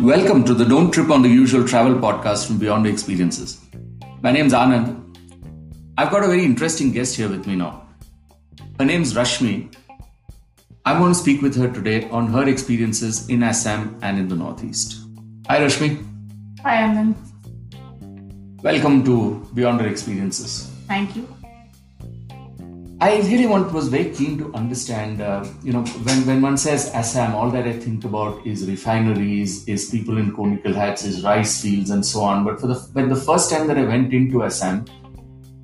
Welcome 0.00 0.44
to 0.44 0.52
the 0.52 0.66
Don't 0.66 0.90
Trip 0.90 1.10
on 1.10 1.22
the 1.22 1.28
Usual 1.30 1.66
travel 1.66 1.94
podcast 1.94 2.46
from 2.46 2.58
Beyond 2.58 2.86
Experiences. 2.86 3.64
My 4.20 4.30
name's 4.30 4.52
Anand. 4.52 5.02
I've 5.96 6.10
got 6.10 6.22
a 6.22 6.26
very 6.26 6.44
interesting 6.44 6.92
guest 6.92 7.16
here 7.16 7.30
with 7.30 7.46
me 7.46 7.56
now. 7.56 7.88
Her 8.78 8.84
name's 8.84 9.14
Rashmi. 9.14 9.74
I 10.84 11.00
want 11.00 11.14
to 11.14 11.18
speak 11.18 11.40
with 11.40 11.56
her 11.56 11.72
today 11.72 12.10
on 12.10 12.26
her 12.26 12.46
experiences 12.46 13.26
in 13.30 13.42
Assam 13.42 13.98
and 14.02 14.18
in 14.18 14.28
the 14.28 14.36
Northeast. 14.36 15.00
Hi, 15.48 15.60
Rashmi. 15.60 16.04
Hi, 16.62 16.76
Anand. 16.76 17.14
Welcome 18.62 19.02
to 19.04 19.48
Beyond 19.54 19.80
Experiences. 19.80 20.70
Thank 20.88 21.16
you. 21.16 21.26
I 22.98 23.18
really 23.18 23.46
want 23.46 23.74
was 23.74 23.88
very 23.88 24.08
keen 24.10 24.38
to 24.38 24.54
understand. 24.54 25.20
Uh, 25.20 25.46
you 25.62 25.70
know, 25.70 25.82
when 26.04 26.26
when 26.26 26.40
one 26.40 26.56
says 26.56 26.90
Assam, 26.94 27.34
all 27.34 27.50
that 27.50 27.66
I 27.66 27.74
think 27.74 28.04
about 28.04 28.46
is 28.46 28.66
refineries, 28.66 29.68
is 29.68 29.90
people 29.90 30.16
in 30.16 30.34
conical 30.34 30.72
hats, 30.72 31.04
is 31.04 31.22
rice 31.22 31.60
fields, 31.60 31.90
and 31.90 32.06
so 32.06 32.22
on. 32.22 32.42
But 32.44 32.58
for 32.58 32.68
the 32.68 32.76
when 32.94 33.10
the 33.10 33.16
first 33.16 33.50
time 33.50 33.66
that 33.66 33.76
I 33.76 33.84
went 33.84 34.14
into 34.14 34.44
Assam, 34.44 34.86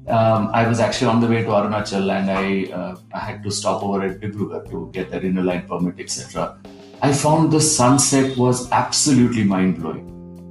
um, 0.08 0.50
I 0.52 0.68
was 0.68 0.78
actually 0.78 1.06
on 1.06 1.22
the 1.22 1.26
way 1.26 1.40
to 1.40 1.48
Arunachal, 1.48 2.12
and 2.18 2.30
I 2.30 2.70
uh, 2.70 2.96
I 3.14 3.20
had 3.20 3.42
to 3.44 3.50
stop 3.50 3.82
over 3.82 4.02
at 4.02 4.20
Dibrugarh 4.20 4.68
to 4.68 4.90
get 4.92 5.10
that 5.10 5.24
inner 5.24 5.42
line 5.42 5.66
permit, 5.66 6.00
etc. 6.00 6.58
I 7.00 7.14
found 7.14 7.50
the 7.50 7.62
sunset 7.62 8.36
was 8.36 8.70
absolutely 8.72 9.44
mind 9.44 9.80
blowing. 9.80 10.08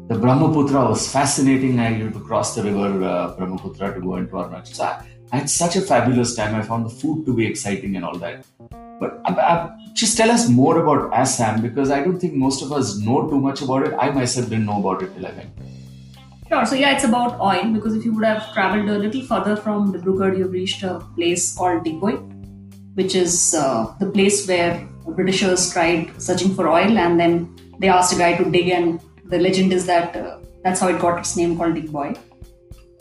The 0.08 0.18
Brahmaputra 0.18 0.90
was 0.90 1.10
fascinating. 1.12 1.80
I 1.80 1.92
had 1.92 2.12
to 2.12 2.20
cross 2.20 2.56
the 2.56 2.64
river 2.64 3.04
uh, 3.04 3.36
Brahmaputra 3.38 3.94
to 3.94 4.02
go 4.02 4.16
into 4.16 4.34
Arunachal. 4.34 4.76
So 4.76 4.84
I, 4.86 5.06
I 5.32 5.38
had 5.38 5.50
such 5.50 5.76
a 5.76 5.82
fabulous 5.82 6.36
time. 6.36 6.56
I 6.56 6.62
found 6.62 6.86
the 6.86 6.90
food 6.90 7.26
to 7.26 7.34
be 7.34 7.46
exciting 7.46 7.96
and 7.96 8.04
all 8.04 8.18
that. 8.18 8.46
But 9.00 9.22
uh, 9.26 9.32
uh, 9.32 9.78
just 9.94 10.18
tell 10.18 10.30
us 10.30 10.50
more 10.50 10.80
about 10.80 11.14
Assam 11.14 11.62
because 11.62 11.90
I 11.90 12.04
don't 12.04 12.20
think 12.20 12.34
most 12.34 12.62
of 12.62 12.72
us 12.72 12.98
know 13.00 13.30
too 13.30 13.40
much 13.40 13.62
about 13.62 13.88
it. 13.88 13.94
I 13.98 14.12
myself 14.12 14.50
didn't 14.50 14.66
know 14.66 14.80
about 14.80 15.02
it 15.02 15.14
till 15.16 15.26
I 15.26 15.32
went. 15.32 15.50
Sure. 16.50 16.66
So 16.66 16.76
yeah, 16.76 16.94
it's 16.94 17.06
about 17.06 17.40
oil 17.40 17.72
because 17.74 17.96
if 17.96 18.04
you 18.04 18.14
would 18.14 18.26
have 18.26 18.54
traveled 18.54 18.90
a 18.90 18.98
little 18.98 19.22
further 19.22 19.56
from 19.56 19.94
Dibrugarh, 19.94 20.38
you've 20.38 20.52
reached 20.52 20.84
a 20.84 21.00
place 21.16 21.56
called 21.56 21.86
Digboi, 21.86 22.16
which 22.96 23.16
is 23.16 23.56
uh, 23.58 23.94
the 24.00 24.08
place 24.08 24.46
where 24.48 24.86
Britishers 25.08 25.72
tried 25.72 26.22
searching 26.22 26.54
for 26.54 26.68
oil, 26.68 26.98
and 26.98 27.20
then 27.20 27.56
they 27.80 27.88
asked 27.88 28.14
a 28.14 28.18
guy 28.18 28.36
to 28.36 28.52
dig, 28.52 28.68
and 28.68 29.00
the 29.26 29.40
legend 29.40 29.72
is 29.72 29.86
that 29.86 30.16
uh, 30.16 30.40
that's 30.64 30.82
how 30.82 30.90
it 30.90 31.00
got 31.00 31.20
its 31.20 31.38
name 31.38 31.58
called 31.58 31.76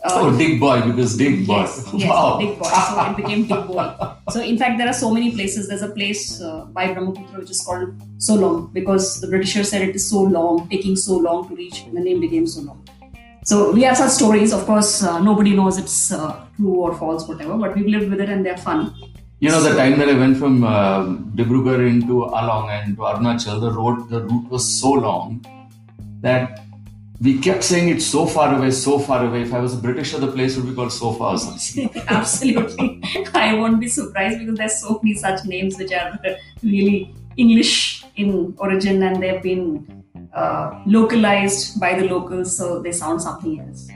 Digboi. 0.03 0.33
oh, 0.33 0.37
Dig 0.37 0.59
Boy 0.59 0.81
because 0.81 1.17
Dig 1.17 1.45
Boy. 1.45 1.57
Yes, 1.57 1.89
yes, 1.93 2.09
wow. 2.09 2.37
Dig 2.39 2.57
Boy. 2.57 2.69
So 2.69 3.01
it 3.09 3.17
became 3.17 3.47
Dig 3.47 3.67
Boy. 3.67 3.93
So 4.29 4.41
in 4.41 4.57
fact, 4.57 4.77
there 4.77 4.87
are 4.87 4.93
so 4.93 5.11
many 5.11 5.31
places. 5.31 5.67
There's 5.67 5.81
a 5.83 5.89
place 5.89 6.41
uh, 6.41 6.65
by 6.65 6.93
Brahmaputra 6.93 7.39
which 7.39 7.51
is 7.51 7.61
called 7.63 7.89
Solong 8.17 8.73
because 8.73 9.21
the 9.21 9.27
Britishers 9.27 9.69
said 9.69 9.81
it 9.81 9.95
is 9.95 10.09
so 10.09 10.21
long, 10.21 10.67
taking 10.69 10.95
so 10.95 11.17
long 11.17 11.47
to 11.49 11.55
reach, 11.55 11.83
and 11.83 11.95
the 11.95 12.01
name 12.01 12.19
became 12.19 12.45
Solong. 12.45 12.79
So 13.43 13.71
we 13.71 13.83
have 13.83 13.97
such 13.97 14.11
stories. 14.11 14.53
Of 14.53 14.65
course, 14.65 15.03
uh, 15.03 15.19
nobody 15.19 15.55
knows 15.55 15.77
it's 15.77 16.11
uh, 16.11 16.45
true 16.57 16.75
or 16.75 16.95
false, 16.95 17.27
whatever. 17.27 17.57
But 17.57 17.75
we've 17.75 17.87
lived 17.87 18.09
with 18.09 18.21
it, 18.21 18.29
and 18.29 18.45
they're 18.45 18.57
fun. 18.57 18.93
You 19.39 19.49
know, 19.49 19.61
the 19.61 19.75
time 19.75 19.97
that 19.97 20.07
I 20.07 20.13
went 20.13 20.37
from 20.37 20.63
uh, 20.63 21.03
Dibrugarh 21.37 21.87
into 21.89 22.23
Along 22.25 22.69
and 22.69 22.95
to 22.97 23.01
Arunachal, 23.01 23.59
the 23.59 23.71
road, 23.71 24.07
the 24.09 24.21
route 24.21 24.49
was 24.49 24.79
so 24.79 24.91
long 24.91 25.43
that 26.21 26.59
we 27.21 27.37
kept 27.37 27.63
saying 27.63 27.89
it's 27.89 28.05
so 28.05 28.25
far 28.25 28.55
away, 28.55 28.71
so 28.71 28.97
far 28.97 29.23
away. 29.25 29.43
If 29.43 29.53
I 29.53 29.59
was 29.59 29.75
a 29.75 29.77
Britisher, 29.77 30.17
the 30.17 30.31
place 30.31 30.57
would 30.57 30.65
be 30.65 30.73
called 30.73 30.91
Sofa 30.91 31.23
or 31.23 31.37
something. 31.37 31.89
Absolutely, 32.07 32.99
I 33.35 33.53
won't 33.53 33.79
be 33.79 33.87
surprised 33.87 34.39
because 34.39 34.57
there's 34.57 34.81
so 34.81 34.99
many 35.03 35.15
such 35.15 35.45
names 35.45 35.77
which 35.77 35.91
are 35.91 36.19
really 36.63 37.13
English 37.37 38.05
in 38.15 38.55
origin, 38.57 39.03
and 39.03 39.21
they've 39.21 39.41
been 39.41 40.03
uh, 40.33 40.81
localized 40.87 41.79
by 41.79 41.93
the 41.93 42.05
locals, 42.05 42.57
so 42.57 42.81
they 42.81 42.91
sound 42.91 43.21
something 43.21 43.59
else. 43.59 43.87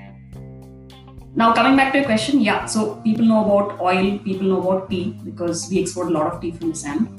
Now, 1.36 1.54
coming 1.54 1.76
back 1.76 1.92
to 1.94 2.00
your 2.00 2.06
question, 2.06 2.42
yeah, 2.42 2.66
so 2.66 2.96
people 2.98 3.26
know 3.26 3.44
about 3.44 3.82
oil, 3.82 4.20
people 4.20 4.48
know 4.48 4.62
about 4.62 4.90
tea 4.90 5.20
because 5.24 5.68
we 5.70 5.82
export 5.82 6.08
a 6.08 6.12
lot 6.12 6.32
of 6.32 6.40
tea 6.42 6.52
from 6.52 6.72
Assam. 6.72 7.10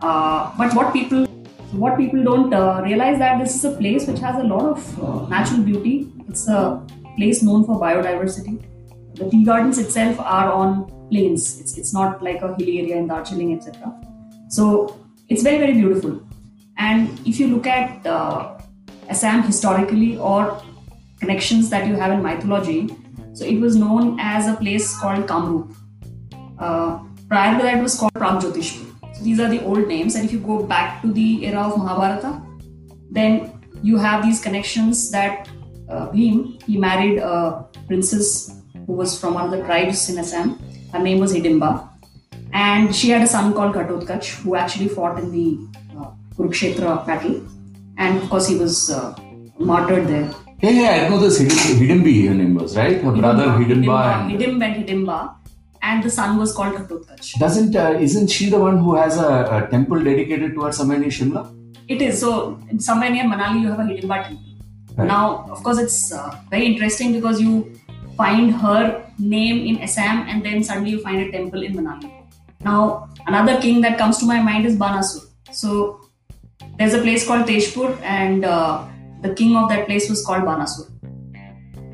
Uh, 0.00 0.50
but 0.56 0.74
what 0.74 0.92
people 0.92 1.26
what 1.72 1.96
people 1.96 2.22
don't 2.22 2.52
uh, 2.52 2.80
realize 2.84 3.18
that 3.18 3.38
this 3.38 3.54
is 3.54 3.64
a 3.64 3.72
place 3.76 4.06
which 4.06 4.18
has 4.20 4.36
a 4.36 4.42
lot 4.42 4.64
of 4.64 5.02
uh, 5.02 5.26
natural 5.28 5.62
beauty. 5.62 6.12
It's 6.28 6.48
a 6.48 6.84
place 7.16 7.42
known 7.42 7.64
for 7.64 7.80
biodiversity. 7.80 8.62
The 9.14 9.28
tea 9.30 9.44
gardens 9.44 9.78
itself 9.78 10.20
are 10.20 10.52
on 10.52 11.08
plains. 11.10 11.60
It's, 11.60 11.78
it's 11.78 11.92
not 11.92 12.22
like 12.22 12.42
a 12.42 12.54
hilly 12.56 12.80
area 12.80 12.96
in 12.96 13.06
Darjeeling, 13.06 13.56
etc. 13.56 13.92
So 14.48 14.98
it's 15.28 15.42
very 15.42 15.58
very 15.58 15.74
beautiful. 15.74 16.22
And 16.76 17.18
if 17.26 17.38
you 17.40 17.48
look 17.48 17.66
at 17.66 18.06
uh, 18.06 18.58
Assam 19.08 19.42
historically 19.42 20.18
or 20.18 20.62
connections 21.20 21.70
that 21.70 21.86
you 21.86 21.94
have 21.94 22.12
in 22.12 22.22
mythology, 22.22 22.94
so 23.34 23.44
it 23.44 23.60
was 23.60 23.76
known 23.76 24.18
as 24.20 24.46
a 24.46 24.54
place 24.56 24.96
called 24.98 25.26
Kamrup. 25.26 25.74
Uh, 26.58 26.98
prior 27.28 27.56
to 27.56 27.62
that, 27.62 27.78
it 27.78 27.82
was 27.82 27.98
called 27.98 28.12
Pragjyotishpur. 28.14 28.91
These 29.22 29.40
are 29.40 29.48
the 29.48 29.64
old 29.64 29.86
names, 29.88 30.14
and 30.16 30.24
if 30.24 30.32
you 30.32 30.40
go 30.40 30.62
back 30.64 31.00
to 31.02 31.12
the 31.12 31.44
era 31.46 31.60
of 31.68 31.78
Mahabharata, 31.78 32.30
then 33.10 33.52
you 33.82 33.96
have 33.98 34.24
these 34.24 34.40
connections 34.42 35.10
that 35.12 35.48
uh, 35.88 36.08
Bhim 36.10 36.62
he 36.64 36.76
married 36.78 37.18
a 37.18 37.66
princess 37.86 38.28
who 38.86 38.94
was 38.94 39.18
from 39.20 39.34
one 39.34 39.44
of 39.46 39.50
the 39.52 39.62
tribes 39.64 40.08
in 40.10 40.18
Assam. 40.18 40.58
Her 40.92 40.98
name 40.98 41.20
was 41.20 41.32
Hidimba, 41.34 41.88
and 42.52 42.94
she 42.94 43.10
had 43.10 43.22
a 43.22 43.26
son 43.26 43.52
called 43.58 43.74
Ghatotkach 43.74 44.26
who 44.42 44.56
actually 44.56 44.88
fought 44.88 45.18
in 45.22 45.30
the 45.30 45.46
uh, 45.98 46.10
Kurukshetra 46.36 47.06
battle, 47.06 47.36
and 47.98 48.18
of 48.22 48.28
course 48.30 48.48
he 48.48 48.56
was 48.56 48.90
uh, 48.90 49.14
martyred 49.58 50.08
there. 50.08 50.30
Yeah, 50.62 50.70
yeah, 50.70 50.90
I 51.04 51.08
know 51.08 51.18
this 51.18 51.38
Hiddenby, 51.40 52.28
her 52.28 52.34
name 52.34 52.54
was, 52.54 52.76
right? 52.76 53.00
Her 53.02 53.12
brother 53.12 53.46
Hiddenba. 53.60 53.96
and- 54.16 54.32
Hidimba 54.32 54.64
and 54.68 54.76
Hidimba, 54.88 55.34
and 55.82 56.02
the 56.02 56.10
son 56.10 56.38
was 56.38 56.54
called 56.54 56.74
Ghatotkach. 56.74 57.38
Doesn't, 57.38 57.76
uh, 57.76 57.98
isn't 58.00 58.28
she 58.28 58.48
the 58.48 58.58
one 58.58 58.78
who 58.78 58.94
has 58.94 59.18
a, 59.18 59.66
a 59.66 59.68
temple 59.70 60.02
dedicated 60.02 60.54
to 60.54 60.62
her 60.62 60.72
somewhere 60.72 60.98
near 60.98 61.10
Shimla? 61.10 61.58
It 61.88 62.00
is 62.00 62.20
so 62.20 62.58
somewhere 62.78 63.10
near 63.10 63.24
Manali 63.24 63.62
you 63.62 63.68
have 63.68 63.80
a 63.80 63.82
Hidimba 63.82 64.24
temple. 64.28 64.44
Right. 64.96 65.08
Now, 65.08 65.46
of 65.50 65.62
course, 65.62 65.78
it's 65.78 66.12
uh, 66.12 66.36
very 66.50 66.66
interesting 66.66 67.12
because 67.12 67.40
you 67.40 67.74
find 68.16 68.54
her 68.54 69.04
name 69.18 69.66
in 69.66 69.82
Assam 69.82 70.26
and 70.28 70.44
then 70.44 70.62
suddenly 70.62 70.90
you 70.90 71.00
find 71.00 71.20
a 71.20 71.32
temple 71.32 71.62
in 71.62 71.74
Manali. 71.74 72.10
Now, 72.60 73.08
another 73.26 73.60
king 73.60 73.80
that 73.80 73.98
comes 73.98 74.18
to 74.18 74.26
my 74.26 74.40
mind 74.40 74.66
is 74.66 74.76
Banasur. 74.76 75.26
So, 75.50 76.00
there's 76.78 76.94
a 76.94 77.00
place 77.00 77.26
called 77.26 77.46
Tejpur, 77.46 78.00
and 78.02 78.44
uh, 78.44 78.86
the 79.20 79.34
king 79.34 79.56
of 79.56 79.68
that 79.68 79.86
place 79.86 80.08
was 80.08 80.24
called 80.24 80.44
Banasur. 80.44 80.91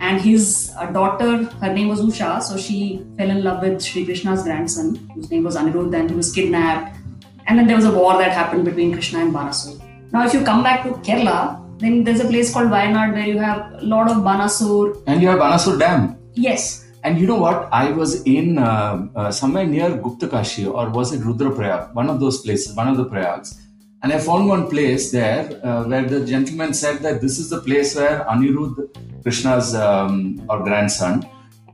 And 0.01 0.21
his 0.21 0.73
uh, 0.79 0.87
daughter, 0.87 1.45
her 1.45 1.73
name 1.73 1.89
was 1.89 2.01
Usha, 2.01 2.43
so 2.43 2.57
she 2.57 3.05
fell 3.17 3.31
in 3.31 3.43
love 3.43 3.63
with 3.63 3.83
Sri 3.83 4.05
Krishna's 4.05 4.43
grandson, 4.43 4.97
whose 5.15 5.31
name 5.31 5.45
was 5.45 5.57
Anirudh, 5.57 5.95
and 5.99 6.11
he 6.11 6.17
was 6.17 6.33
kidnapped. 6.33 6.97
And 7.47 7.59
then 7.59 7.67
there 7.67 7.77
was 7.77 7.85
a 7.85 7.93
war 7.93 8.17
that 8.19 8.33
happened 8.33 8.65
between 8.65 8.93
Krishna 8.93 9.21
and 9.21 9.35
Banasur. 9.35 9.81
Now, 10.13 10.27
if 10.27 10.35
you 10.35 10.45
come 10.45 10.63
back 10.63 10.85
to 10.85 10.91
Kerala, 11.09 11.65
then 11.79 12.05
there's 12.05 12.21
a 12.21 12.27
place 12.27 12.53
called 12.53 12.69
Wayanad 12.69 13.13
where 13.15 13.27
you 13.27 13.39
have 13.39 13.73
a 13.75 13.85
lot 13.85 14.11
of 14.11 14.19
Banasur. 14.19 15.03
And 15.07 15.23
you 15.23 15.29
have 15.29 15.39
Banasur 15.39 15.79
Dam. 15.79 16.17
Yes, 16.35 16.89
And 17.05 17.19
you 17.19 17.27
know 17.27 17.37
what? 17.37 17.69
I 17.73 17.91
was 17.91 18.23
in 18.25 18.59
uh, 18.59 19.07
uh, 19.15 19.31
somewhere 19.31 19.67
near 19.67 19.91
Guptakashi 19.91 20.73
or 20.73 20.91
was 20.91 21.13
it 21.13 21.21
Rudraprayag? 21.21 21.95
One 21.95 22.11
of 22.11 22.21
those 22.21 22.43
places, 22.43 22.75
one 22.75 22.89
of 22.89 22.97
the 22.97 23.07
Prayags. 23.07 23.57
And 24.03 24.13
I 24.13 24.19
found 24.19 24.49
one 24.49 24.69
place 24.71 25.11
there 25.11 25.61
uh, 25.65 25.85
where 25.85 26.05
the 26.05 26.25
gentleman 26.25 26.73
said 26.73 26.99
that 27.01 27.21
this 27.21 27.39
is 27.39 27.51
the 27.51 27.61
place 27.61 27.97
where 27.97 28.25
Anirudh, 28.25 29.23
Krishna's 29.25 29.75
um, 29.75 30.41
or 30.49 30.63
grandson, 30.63 31.29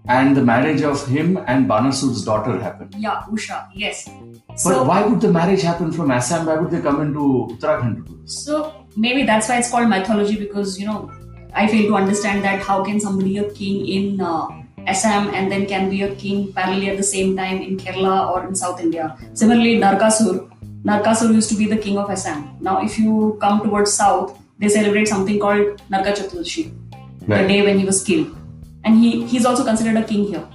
and 0.08 0.36
the 0.36 0.42
marriage 0.42 0.82
of 0.82 1.06
him 1.06 1.36
and 1.46 1.68
Banasur's 1.68 2.24
daughter 2.24 2.58
happened. 2.60 2.94
yeah, 2.98 3.22
Usha, 3.30 3.68
yes. 3.74 4.08
But 4.48 4.58
So, 4.58 4.84
why 4.84 5.02
would 5.04 5.20
the 5.20 5.32
marriage 5.32 5.62
happen 5.62 5.92
from 5.92 6.10
Assam? 6.10 6.46
Why 6.46 6.56
would 6.56 6.70
they 6.70 6.80
come 6.80 7.00
into 7.02 7.48
Uttarakhand 7.52 7.96
to 7.96 8.02
do 8.10 8.18
this? 8.22 8.44
so 8.44 8.86
maybe 8.96 9.24
that's 9.24 9.48
why 9.48 9.58
it's 9.58 9.70
called 9.70 9.88
mythology 9.88 10.36
because 10.36 10.78
you 10.80 10.86
know 10.86 11.10
I 11.54 11.66
fail 11.66 11.88
to 11.88 11.94
understand 11.96 12.44
that 12.44 12.62
how 12.62 12.84
can 12.84 13.00
somebody 13.00 13.38
a 13.38 13.50
king 13.50 13.86
in 13.86 14.20
uh, 14.20 14.46
Assam 14.86 15.28
and 15.34 15.50
then 15.50 15.66
can 15.66 15.88
be 15.90 16.02
a 16.02 16.14
king 16.14 16.52
parallelly 16.52 16.88
at 16.90 16.96
the 16.98 17.02
same 17.02 17.36
time 17.36 17.62
in 17.62 17.76
Kerala 17.78 18.30
or 18.30 18.46
in 18.46 18.54
South 18.54 18.80
India. 18.80 19.16
Similarly, 19.32 19.76
Narkasur, 19.78 20.50
Narkasur 20.84 21.32
used 21.34 21.48
to 21.50 21.56
be 21.56 21.66
the 21.66 21.76
king 21.76 21.96
of 21.98 22.10
Assam. 22.10 22.56
Now, 22.60 22.82
if 22.84 22.98
you 22.98 23.38
come 23.40 23.60
towards 23.62 23.92
south, 23.92 24.38
they 24.58 24.68
celebrate 24.68 25.08
something 25.08 25.38
called 25.38 25.80
Narka 25.90 26.14
Chaturdashi, 26.16 26.72
the 27.20 27.46
day 27.48 27.62
when 27.62 27.78
he 27.78 27.84
was 27.84 28.02
killed, 28.04 28.36
and 28.84 28.98
he 28.98 29.24
he's 29.26 29.46
also 29.46 29.64
considered 29.64 29.96
a 29.96 30.04
king 30.04 30.24
here. 30.24 30.46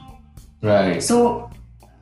Right. 0.61 1.01
So, 1.01 1.49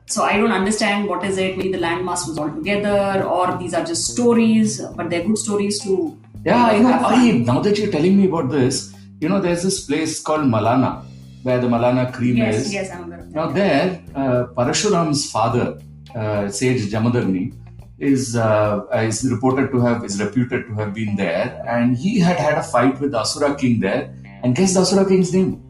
so 0.06 0.24
I 0.24 0.36
don't 0.36 0.52
understand 0.52 1.08
what 1.08 1.24
is 1.24 1.38
it. 1.38 1.56
Maybe 1.56 1.72
the 1.72 1.78
landmass 1.78 2.28
was 2.28 2.38
all 2.38 2.50
together, 2.50 3.24
or 3.24 3.56
these 3.58 3.72
are 3.74 3.84
just 3.84 4.06
stories, 4.12 4.80
but 4.96 5.08
they're 5.10 5.24
good 5.26 5.38
stories 5.38 5.80
to. 5.84 6.16
Yeah, 6.44 6.72
you 6.76 6.82
know, 6.82 6.92
I, 6.92 7.32
now 7.32 7.60
that 7.60 7.78
you're 7.78 7.90
telling 7.90 8.16
me 8.16 8.26
about 8.26 8.48
this, 8.50 8.94
you 9.20 9.28
know, 9.28 9.40
there's 9.40 9.62
this 9.62 9.84
place 9.86 10.20
called 10.20 10.42
Malana, 10.42 11.04
where 11.42 11.58
the 11.60 11.66
Malana 11.66 12.12
cream 12.12 12.36
Yes, 12.36 12.66
is. 12.66 12.72
yes, 12.74 12.90
I'm 12.92 13.04
aware. 13.04 13.26
Now 13.30 13.46
there, 13.50 14.02
uh, 14.14 14.46
Parashuram's 14.56 15.30
father, 15.30 15.80
uh, 16.14 16.48
Sage 16.48 16.82
Jamadarni, 16.92 17.52
is 17.98 18.36
uh, 18.36 18.86
is 18.94 19.28
reported 19.30 19.70
to 19.72 19.80
have 19.80 20.04
is 20.04 20.20
reputed 20.22 20.66
to 20.66 20.74
have 20.74 20.94
been 20.94 21.16
there, 21.16 21.62
and 21.66 21.96
he 21.96 22.18
had 22.20 22.36
had 22.36 22.58
a 22.58 22.62
fight 22.62 23.00
with 23.00 23.12
the 23.12 23.20
Asura 23.20 23.54
king 23.56 23.80
there. 23.80 24.14
And 24.42 24.54
guess 24.54 24.74
the 24.74 24.80
Asura 24.80 25.06
king's 25.06 25.32
name? 25.32 25.62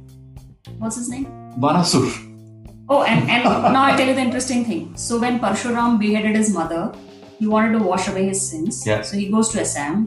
What's 0.78 0.96
his 0.96 1.08
name? 1.08 1.26
Banasur. 1.58 2.24
Oh, 2.90 3.02
and, 3.02 3.28
and 3.30 3.44
now 3.44 3.84
I'll 3.84 3.96
tell 3.96 4.06
you 4.06 4.14
the 4.14 4.20
interesting 4.20 4.64
thing. 4.64 4.96
So 4.96 5.18
when 5.18 5.40
Parshuram 5.40 5.98
beheaded 5.98 6.36
his 6.36 6.52
mother, 6.52 6.92
he 7.38 7.46
wanted 7.46 7.78
to 7.78 7.84
wash 7.84 8.08
away 8.08 8.26
his 8.28 8.40
sins. 8.50 8.86
Yeah. 8.86 9.02
So 9.02 9.16
he 9.16 9.30
goes 9.30 9.50
to 9.50 9.60
Assam 9.60 10.06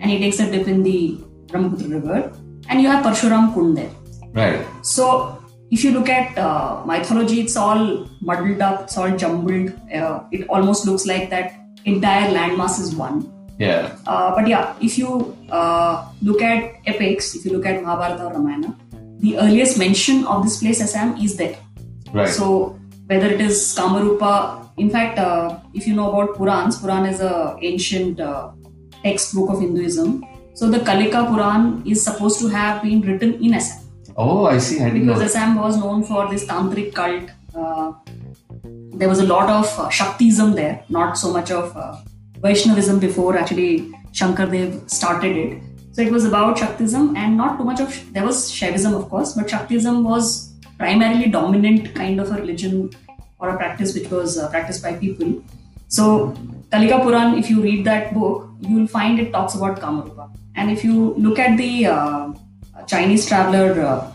and 0.00 0.10
he 0.10 0.18
takes 0.18 0.38
a 0.40 0.50
dip 0.50 0.68
in 0.68 0.82
the 0.82 1.18
Brahmaputra 1.48 1.88
river, 1.88 2.32
and 2.68 2.82
you 2.82 2.88
have 2.88 3.04
Parshuram 3.04 3.54
Kund 3.54 3.76
there. 3.76 3.90
Right. 4.32 4.66
So 4.82 5.42
if 5.70 5.84
you 5.84 5.92
look 5.92 6.08
at 6.08 6.36
uh, 6.38 6.82
mythology, 6.86 7.40
it's 7.40 7.56
all 7.56 8.08
muddled 8.20 8.60
up, 8.60 8.82
it's 8.84 8.96
all 8.96 9.10
jumbled. 9.16 9.72
Uh, 9.92 10.20
it 10.30 10.46
almost 10.48 10.86
looks 10.86 11.06
like 11.06 11.30
that 11.30 11.57
entire 11.84 12.32
landmass 12.34 12.80
is 12.80 12.94
one. 12.94 13.32
Yeah. 13.58 13.96
Uh, 14.06 14.34
but 14.34 14.46
yeah, 14.46 14.76
if 14.80 14.98
you 14.98 15.36
uh, 15.50 16.08
look 16.22 16.42
at 16.42 16.74
epics, 16.86 17.34
if 17.34 17.44
you 17.44 17.52
look 17.52 17.66
at 17.66 17.82
Mahabharata 17.82 18.26
or 18.26 18.32
Ramayana, 18.32 18.76
the 19.18 19.38
earliest 19.38 19.78
mention 19.78 20.24
of 20.26 20.44
this 20.44 20.58
place 20.58 20.80
Assam 20.80 21.16
is 21.16 21.36
there. 21.36 21.58
Right. 22.12 22.28
So 22.28 22.78
whether 23.06 23.26
it 23.26 23.40
is 23.40 23.74
Kamarupa, 23.76 24.68
in 24.76 24.90
fact, 24.90 25.18
uh, 25.18 25.58
if 25.74 25.86
you 25.86 25.94
know 25.94 26.12
about 26.12 26.36
Purans, 26.36 26.80
Puran 26.80 27.06
is 27.06 27.20
a 27.20 27.58
ancient 27.62 28.20
uh, 28.20 28.52
textbook 29.02 29.50
of 29.50 29.60
Hinduism. 29.60 30.24
So 30.54 30.70
the 30.70 30.78
Kalika 30.78 31.26
Puran 31.26 31.82
is 31.84 32.02
supposed 32.02 32.38
to 32.40 32.48
have 32.48 32.82
been 32.82 33.00
written 33.00 33.42
in 33.42 33.54
Assam 33.54 33.88
oh, 34.18 34.46
I 34.46 34.58
see. 34.58 34.80
I 34.80 34.90
didn't 34.90 35.06
know. 35.06 35.14
because 35.14 35.34
Assam 35.34 35.56
was 35.56 35.78
known 35.78 36.02
for 36.02 36.28
this 36.28 36.44
tantric 36.44 36.92
cult. 36.92 37.30
Uh, 38.98 39.04
there 39.04 39.08
was 39.08 39.18
a 39.18 39.26
lot 39.26 39.48
of 39.48 39.66
uh, 39.78 39.88
Shaktism 39.88 40.54
there, 40.54 40.84
not 40.88 41.16
so 41.16 41.32
much 41.32 41.50
of 41.50 41.76
uh, 41.76 41.96
Vaishnavism 42.40 42.98
before 42.98 43.36
actually 43.36 43.90
Shankardev 44.12 44.90
started 44.90 45.36
it. 45.36 45.62
So 45.92 46.02
it 46.02 46.12
was 46.12 46.24
about 46.24 46.56
Shaktism 46.56 47.16
and 47.16 47.36
not 47.36 47.58
too 47.58 47.64
much 47.64 47.80
of 47.80 48.12
there 48.12 48.24
was 48.24 48.50
Shaivism, 48.50 48.94
of 48.94 49.08
course, 49.08 49.34
but 49.34 49.46
Shaktism 49.46 50.02
was 50.02 50.52
primarily 50.78 51.28
dominant 51.28 51.94
kind 51.94 52.20
of 52.20 52.30
a 52.30 52.34
religion 52.34 52.90
or 53.38 53.50
a 53.50 53.56
practice 53.56 53.94
which 53.94 54.10
was 54.10 54.38
uh, 54.38 54.48
practiced 54.50 54.82
by 54.82 54.94
people. 54.94 55.42
So 55.88 56.34
Kalika 56.70 57.02
Puran, 57.02 57.38
if 57.38 57.50
you 57.50 57.62
read 57.62 57.84
that 57.86 58.14
book, 58.14 58.50
you 58.60 58.76
will 58.76 58.86
find 58.86 59.18
it 59.18 59.32
talks 59.32 59.54
about 59.54 59.80
Kamarupa. 59.80 60.36
And 60.54 60.70
if 60.70 60.84
you 60.84 61.14
look 61.14 61.38
at 61.38 61.56
the 61.56 61.86
uh, 61.86 62.32
Chinese 62.86 63.26
traveler, 63.26 64.12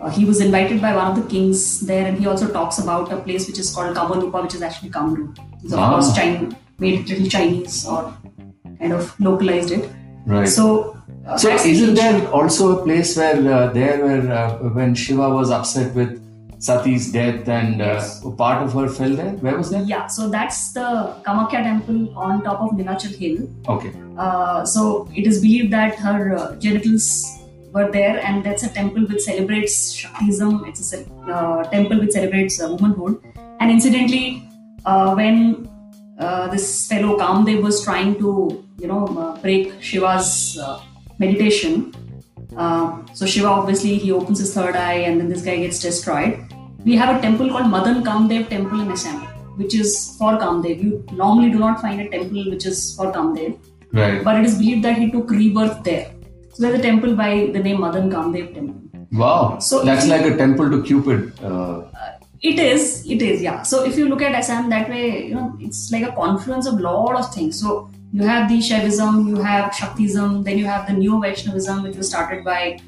uh, 0.00 0.10
he 0.10 0.24
was 0.24 0.40
invited 0.40 0.80
by 0.80 0.94
one 0.94 1.06
of 1.10 1.16
the 1.22 1.28
kings 1.28 1.80
there, 1.80 2.06
and 2.06 2.18
he 2.18 2.26
also 2.26 2.48
talks 2.52 2.78
about 2.78 3.12
a 3.12 3.16
place 3.16 3.46
which 3.48 3.58
is 3.58 3.74
called 3.74 3.96
Kamarupa, 3.96 4.42
which 4.44 4.54
is 4.54 4.62
actually 4.62 4.90
Kamru. 4.90 5.36
He's 5.62 5.72
of 5.72 5.78
Ah. 5.78 5.90
course 5.92 6.14
Chinese, 6.14 6.54
made 6.78 7.00
it 7.00 7.08
little 7.08 7.28
Chinese 7.28 7.86
or 7.86 8.12
kind 8.78 8.92
of 8.92 9.18
localized 9.20 9.72
it. 9.72 9.90
Right. 10.26 10.46
So, 10.48 10.96
uh, 11.26 11.36
So 11.38 11.50
isn't 11.50 11.94
there 11.94 12.28
also 12.30 12.78
a 12.78 12.82
place 12.84 13.16
where 13.16 13.36
uh, 13.58 13.72
there 13.72 14.04
where 14.04 14.32
uh, 14.32 14.68
when 14.78 14.94
Shiva 14.94 15.28
was 15.30 15.50
upset 15.50 15.94
with 15.94 16.12
Sati's 16.66 17.10
death 17.12 17.48
and 17.48 17.80
uh, 17.80 18.02
part 18.36 18.62
of 18.62 18.72
her 18.74 18.88
fell 18.88 19.14
there? 19.14 19.32
Where 19.46 19.56
was 19.56 19.70
that? 19.70 19.86
Yeah, 19.86 20.06
so 20.06 20.28
that's 20.28 20.72
the 20.72 21.14
Kamakhya 21.26 21.62
temple 21.62 22.12
on 22.16 22.42
top 22.42 22.60
of 22.60 22.70
Nilachal 22.78 23.14
Hill. 23.16 23.48
Okay. 23.68 23.92
Uh, 24.16 24.64
so 24.64 25.08
it 25.14 25.26
is 25.26 25.40
believed 25.40 25.72
that 25.72 25.94
her 25.96 26.34
uh, 26.36 26.56
genitals 26.56 27.37
were 27.72 27.90
there, 27.90 28.18
and 28.24 28.44
that's 28.44 28.62
a 28.62 28.68
temple 28.72 29.06
which 29.06 29.20
celebrates 29.20 29.94
Shaktism. 29.94 30.66
It's 30.68 30.92
a 30.92 31.04
uh, 31.32 31.64
temple 31.70 32.00
which 32.00 32.12
celebrates 32.12 32.60
uh, 32.60 32.68
womanhood. 32.74 33.20
And 33.60 33.70
incidentally, 33.70 34.48
uh, 34.84 35.14
when 35.14 35.68
uh, 36.18 36.48
this 36.48 36.88
fellow 36.88 37.18
Kamdev 37.18 37.62
was 37.62 37.82
trying 37.84 38.18
to, 38.18 38.64
you 38.78 38.86
know, 38.86 39.06
uh, 39.06 39.40
break 39.40 39.82
Shiva's 39.82 40.58
uh, 40.62 40.80
meditation, 41.18 41.94
uh, 42.56 43.02
so 43.14 43.26
Shiva 43.26 43.48
obviously 43.48 43.98
he 43.98 44.12
opens 44.12 44.38
his 44.38 44.54
third 44.54 44.76
eye, 44.76 45.00
and 45.08 45.20
then 45.20 45.28
this 45.28 45.42
guy 45.42 45.56
gets 45.56 45.80
destroyed. 45.80 46.38
We 46.84 46.96
have 46.96 47.16
a 47.16 47.20
temple 47.20 47.48
called 47.50 47.68
Madan 47.70 48.04
Kamdev 48.04 48.48
Temple 48.48 48.80
in 48.80 48.90
Assam, 48.90 49.20
which 49.56 49.74
is 49.74 50.16
for 50.18 50.38
Kamdev. 50.38 50.82
You 50.82 51.04
normally 51.12 51.50
do 51.50 51.58
not 51.58 51.80
find 51.80 52.00
a 52.00 52.08
temple 52.08 52.50
which 52.50 52.64
is 52.66 52.96
for 52.96 53.12
Kamdev 53.12 53.58
Right. 53.92 54.22
but 54.22 54.36
it 54.36 54.44
is 54.44 54.58
believed 54.58 54.84
that 54.84 54.98
he 54.98 55.10
took 55.10 55.30
rebirth 55.30 55.82
there. 55.82 56.10
There's 56.58 56.78
a 56.78 56.82
temple 56.82 57.14
by 57.14 57.50
the 57.52 57.60
name 57.60 57.80
Madan 57.80 58.10
Kamdev 58.10 58.54
Temple. 58.54 59.06
Wow. 59.12 59.58
So 59.60 59.84
that's 59.84 60.06
you- 60.06 60.12
like 60.12 60.26
a 60.26 60.36
temple 60.36 60.70
to 60.70 60.82
Cupid. 60.82 61.32
Uh, 61.42 61.82
It 62.48 62.58
is, 62.60 63.04
it 63.12 63.20
is, 63.20 63.40
yeah. 63.42 63.62
So 63.62 63.84
if 63.84 63.96
you 63.98 64.08
look 64.08 64.20
at 64.22 64.32
Assam 64.40 64.68
that 64.72 64.88
way, 64.88 65.26
you 65.28 65.34
know, 65.34 65.46
it's 65.58 65.90
like 65.94 66.04
a 66.08 66.12
confluence 66.18 66.68
of 66.70 66.78
lot 66.78 67.16
of 67.20 67.32
things. 67.34 67.58
So 67.60 67.90
you 68.12 68.22
have 68.22 68.48
the 68.48 68.58
Shaivism, 68.66 69.26
you 69.30 69.42
have 69.46 69.72
Shaktism, 69.78 70.44
then 70.44 70.56
you 70.56 70.66
have 70.66 70.86
the 70.90 70.92
new 70.92 71.20
Vaishnavism, 71.24 71.82
which 71.86 71.96
was 71.96 72.08
started 72.10 72.44
by 72.44 72.78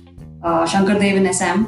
uh, 0.44 0.62
Shankardev 0.74 1.18
in 1.22 1.26
Assam, 1.26 1.66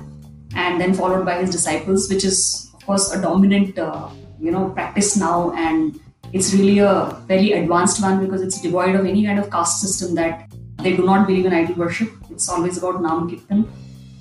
and 0.55 0.81
then 0.81 0.95
followed 0.95 1.25
by 1.31 1.35
his 1.41 1.51
disciples, 1.51 2.09
which 2.09 2.25
is 2.25 2.71
of 2.77 2.87
course 2.87 3.11
a 3.13 3.21
dominant, 3.21 3.77
uh, 3.89 4.09
you 4.41 4.53
know, 4.53 4.69
practice 4.79 5.17
now, 5.17 5.51
and 5.67 5.99
it's 6.33 6.55
really 6.55 6.79
a 6.79 6.95
very 7.27 7.51
advanced 7.53 8.01
one 8.01 8.25
because 8.25 8.43
it's 8.43 8.61
devoid 8.61 8.95
of 8.95 9.05
any 9.07 9.25
kind 9.27 9.41
of 9.41 9.51
caste 9.51 9.81
system 9.81 10.15
that 10.15 10.49
they 10.83 10.97
do 10.97 11.05
not 11.05 11.27
believe 11.27 11.47
in 11.47 11.53
idol 11.53 11.77
worship. 11.77 12.11
It's 12.31 12.49
always 12.49 12.79
about 12.79 13.03
Nam 13.03 13.31
Kirtan 13.31 13.71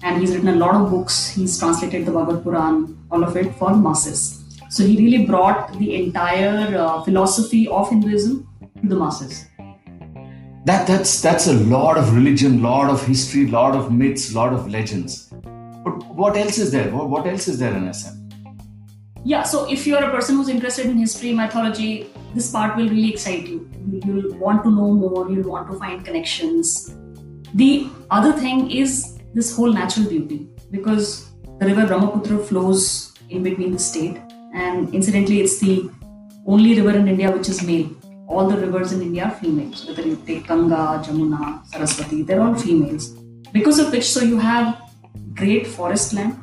and 0.04 0.20
he's 0.20 0.34
written 0.34 0.50
a 0.50 0.56
lot 0.56 0.76
of 0.76 0.90
books. 0.90 1.30
He's 1.30 1.58
translated 1.60 2.06
the 2.06 2.12
Bhagavad 2.12 2.44
Puran, 2.44 2.98
all 3.12 3.24
of 3.24 3.36
it 3.38 3.54
for 3.56 3.76
masses. 3.76 4.44
So 4.70 4.84
he 4.84 4.98
really 4.98 5.26
brought 5.26 5.78
the 5.78 5.96
entire 5.96 6.78
uh, 6.78 7.04
philosophy 7.04 7.68
of 7.68 7.90
Hinduism 7.90 8.48
to 8.82 8.88
the 8.88 8.96
masses. 8.96 9.46
that 10.66 10.86
that's 10.88 11.22
that's 11.22 11.48
a 11.48 11.54
lot 11.54 11.98
of 11.98 12.16
religion, 12.16 12.62
lot 12.62 12.90
of 12.90 13.06
history, 13.06 13.48
lot 13.48 13.76
of 13.76 13.92
myths, 13.92 14.34
lot 14.34 14.54
of 14.54 14.70
legends. 14.70 15.34
But 15.84 16.06
what 16.22 16.38
else 16.38 16.58
is 16.58 16.72
there? 16.72 16.90
What, 16.92 17.10
what 17.10 17.28
else 17.28 17.48
is 17.48 17.58
there 17.60 17.76
in 17.76 17.88
Assam? 17.88 18.30
Yeah, 19.24 19.44
so 19.44 19.70
if 19.70 19.88
you're 19.88 20.04
a 20.04 20.12
person 20.12 20.36
who's 20.36 20.50
interested 20.50 20.86
in 20.86 20.98
history, 20.98 21.34
mythology, 21.34 22.10
this 22.36 22.52
part 22.52 22.76
will 22.76 22.90
really 22.90 23.12
excite 23.12 23.48
you. 23.48 23.61
You- 23.90 24.02
You'll 24.06 24.38
want 24.40 24.64
to 24.64 24.72
know 24.72 24.92
more, 24.94 25.30
you'll 25.32 25.50
want 25.50 25.70
to 25.72 25.78
find 25.78 26.04
connections. 26.04 26.94
The 27.54 27.88
other 28.10 28.34
thing 28.34 28.70
is 28.72 29.18
this 29.34 29.56
whole 29.56 29.72
natural 29.72 30.08
beauty 30.08 30.48
because 30.72 31.30
the 31.60 31.66
river 31.68 31.86
Brahmaputra 31.88 32.38
flows 32.40 33.14
in 33.30 33.44
between 33.44 33.72
the 33.72 33.80
state, 33.80 34.18
and 34.54 34.94
incidentally, 34.94 35.42
it's 35.42 35.60
the 35.60 35.90
only 36.46 36.80
river 36.80 36.98
in 36.98 37.08
India 37.08 37.32
which 37.32 37.50
is 37.50 37.64
male. 37.64 37.90
All 38.28 38.48
the 38.48 38.58
rivers 38.58 38.92
in 38.94 39.02
India 39.02 39.26
are 39.26 39.32
females, 39.32 39.86
whether 39.88 40.02
you 40.08 40.18
take 40.26 40.48
Ganga, 40.48 41.02
Jamuna, 41.06 41.66
Saraswati, 41.68 42.24
they're 42.24 42.42
all 42.42 42.56
females. 42.56 43.10
Because 43.52 43.80
of 43.80 43.92
which, 43.92 44.06
so 44.10 44.22
you 44.22 44.38
have 44.38 44.82
great 45.36 45.68
forest 45.68 46.14
land. 46.14 46.38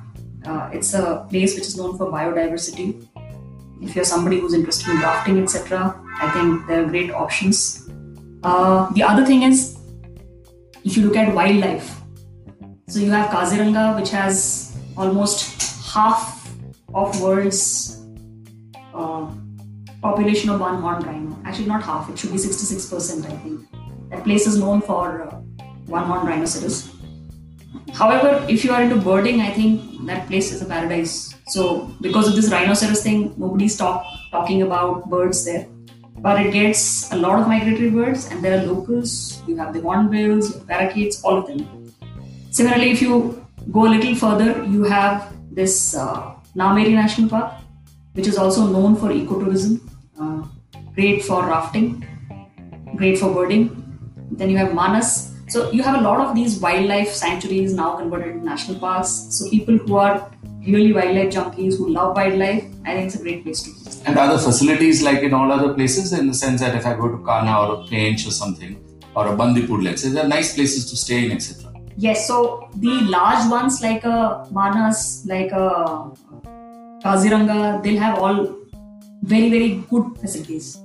Uh, 0.47 0.69
it's 0.73 0.93
a 0.95 1.27
place 1.31 1.55
which 1.55 1.67
is 1.67 1.77
known 1.77 1.97
for 1.97 2.07
biodiversity. 2.13 3.07
If 3.81 3.95
you're 3.95 4.05
somebody 4.05 4.41
who's 4.41 4.55
interested 4.55 4.91
in 4.91 5.01
rafting, 5.01 5.43
etc., 5.43 6.01
I 6.21 6.31
think 6.31 6.67
they're 6.67 6.87
great 6.87 7.11
options. 7.11 7.89
Uh, 8.43 8.91
the 8.93 9.03
other 9.03 9.25
thing 9.25 9.43
is, 9.43 9.79
if 10.85 10.97
you 10.97 11.07
look 11.07 11.17
at 11.17 11.35
wildlife, 11.35 12.01
so 12.89 13.01
you 13.01 13.11
have 13.11 13.31
Kaziranga, 13.31 13.99
which 13.99 14.11
has 14.11 14.77
almost 14.97 15.93
half 15.93 16.51
of 16.95 17.21
world's 17.21 18.05
uh, 18.95 19.31
population 20.01 20.51
of 20.51 20.61
one-horned 20.61 21.07
rhino. 21.07 21.39
Actually, 21.45 21.67
not 21.67 21.83
half; 21.83 22.09
it 22.09 22.19
should 22.19 22.33
be 22.33 22.39
66%. 22.39 23.27
I 23.27 23.37
think 23.39 23.61
that 24.11 24.25
place 24.25 24.47
is 24.47 24.59
known 24.59 24.81
for 24.81 25.23
uh, 25.23 25.35
one-horned 25.87 26.29
rhinoceros. 26.29 26.91
However, 27.93 28.45
if 28.49 28.65
you 28.65 28.73
are 28.73 28.83
into 28.83 28.97
birding, 28.97 29.41
I 29.41 29.51
think 29.51 30.07
that 30.07 30.27
place 30.27 30.53
is 30.53 30.63
a 30.63 30.67
paradise. 30.67 31.35
So, 31.49 31.91
because 32.01 32.29
of 32.29 32.37
this 32.37 32.51
rhinoceros 32.51 33.03
thing, 33.03 33.35
nobody's 33.37 33.77
talk, 33.77 34.05
talking 34.31 34.63
about 34.63 35.09
birds 35.09 35.45
there. 35.45 35.67
But 36.19 36.41
it 36.45 36.53
gets 36.53 37.11
a 37.13 37.17
lot 37.17 37.39
of 37.41 37.49
migratory 37.49 37.91
birds, 37.91 38.27
and 38.31 38.45
there 38.45 38.61
are 38.61 38.67
locals. 38.67 39.43
You 39.47 39.57
have 39.57 39.73
the 39.73 39.81
hornbills, 39.81 40.61
parakeets, 40.65 41.23
all 41.23 41.39
of 41.39 41.47
them. 41.47 41.95
Similarly, 42.51 42.91
if 42.91 43.01
you 43.01 43.47
go 43.71 43.87
a 43.87 43.91
little 43.91 44.15
further, 44.15 44.65
you 44.65 44.83
have 44.85 45.33
this 45.51 45.95
uh, 45.95 46.35
Nameri 46.57 46.93
National 46.93 47.29
Park, 47.29 47.53
which 48.15 48.27
is 48.27 48.37
also 48.37 48.67
known 48.67 48.97
for 48.97 49.09
ecotourism, 49.09 49.81
uh, 50.21 50.47
great 50.95 51.23
for 51.23 51.47
rafting, 51.47 52.05
great 52.97 53.19
for 53.19 53.33
birding. 53.33 53.65
Then 54.33 54.51
you 54.51 54.57
have 54.57 54.75
Manas. 54.75 55.35
So 55.49 55.71
you 55.71 55.83
have 55.83 55.99
a 55.99 56.03
lot 56.03 56.21
of 56.21 56.35
these 56.35 56.59
wildlife 56.59 57.09
sanctuaries 57.09 57.75
now 57.75 57.97
converted 57.97 58.33
into 58.33 58.45
national 58.45 58.79
parks. 58.79 59.09
So 59.31 59.49
people 59.49 59.79
who 59.79 59.97
are 59.97 60.31
really 60.73 60.93
wildlife 60.93 61.33
junkies 61.33 61.77
who 61.79 61.89
love 61.89 62.17
wildlife, 62.17 62.65
I 62.85 62.95
think 62.95 63.07
it's 63.07 63.17
a 63.17 63.23
great 63.23 63.43
place 63.45 63.63
to 63.63 63.71
be. 63.71 64.07
And 64.07 64.19
other 64.19 64.39
facilities 64.39 65.03
like 65.03 65.23
in 65.23 65.35
all 65.35 65.51
other 65.53 65.75
places, 65.75 66.13
in 66.13 66.27
the 66.27 66.35
sense 66.35 66.61
that 66.61 66.75
if 66.75 66.87
I 66.87 66.95
go 66.95 67.09
to 67.09 67.19
Kanha 67.19 67.69
or 67.69 67.75
a 67.75 67.87
Pench 67.87 68.27
or 68.27 68.31
something, 68.31 68.83
or 69.15 69.29
a 69.29 69.37
Bandipur, 69.37 69.79
let's 69.83 70.03
say, 70.03 70.11
they're 70.11 70.29
nice 70.29 70.55
places 70.55 70.91
to 70.91 70.97
stay 70.97 71.27
in, 71.27 71.33
etc. 71.33 71.73
Yes, 71.97 72.27
so 72.29 72.69
the 72.77 73.01
large 73.17 73.51
ones 73.51 73.83
like 73.83 74.05
a 74.05 74.47
Manas, 74.53 75.25
like 75.27 75.51
a 75.51 76.11
Kaziranga, 77.03 77.83
they'll 77.83 77.99
have 77.99 78.19
all 78.19 78.57
very, 79.23 79.51
very 79.51 79.85
good 79.91 80.17
facilities. 80.21 80.79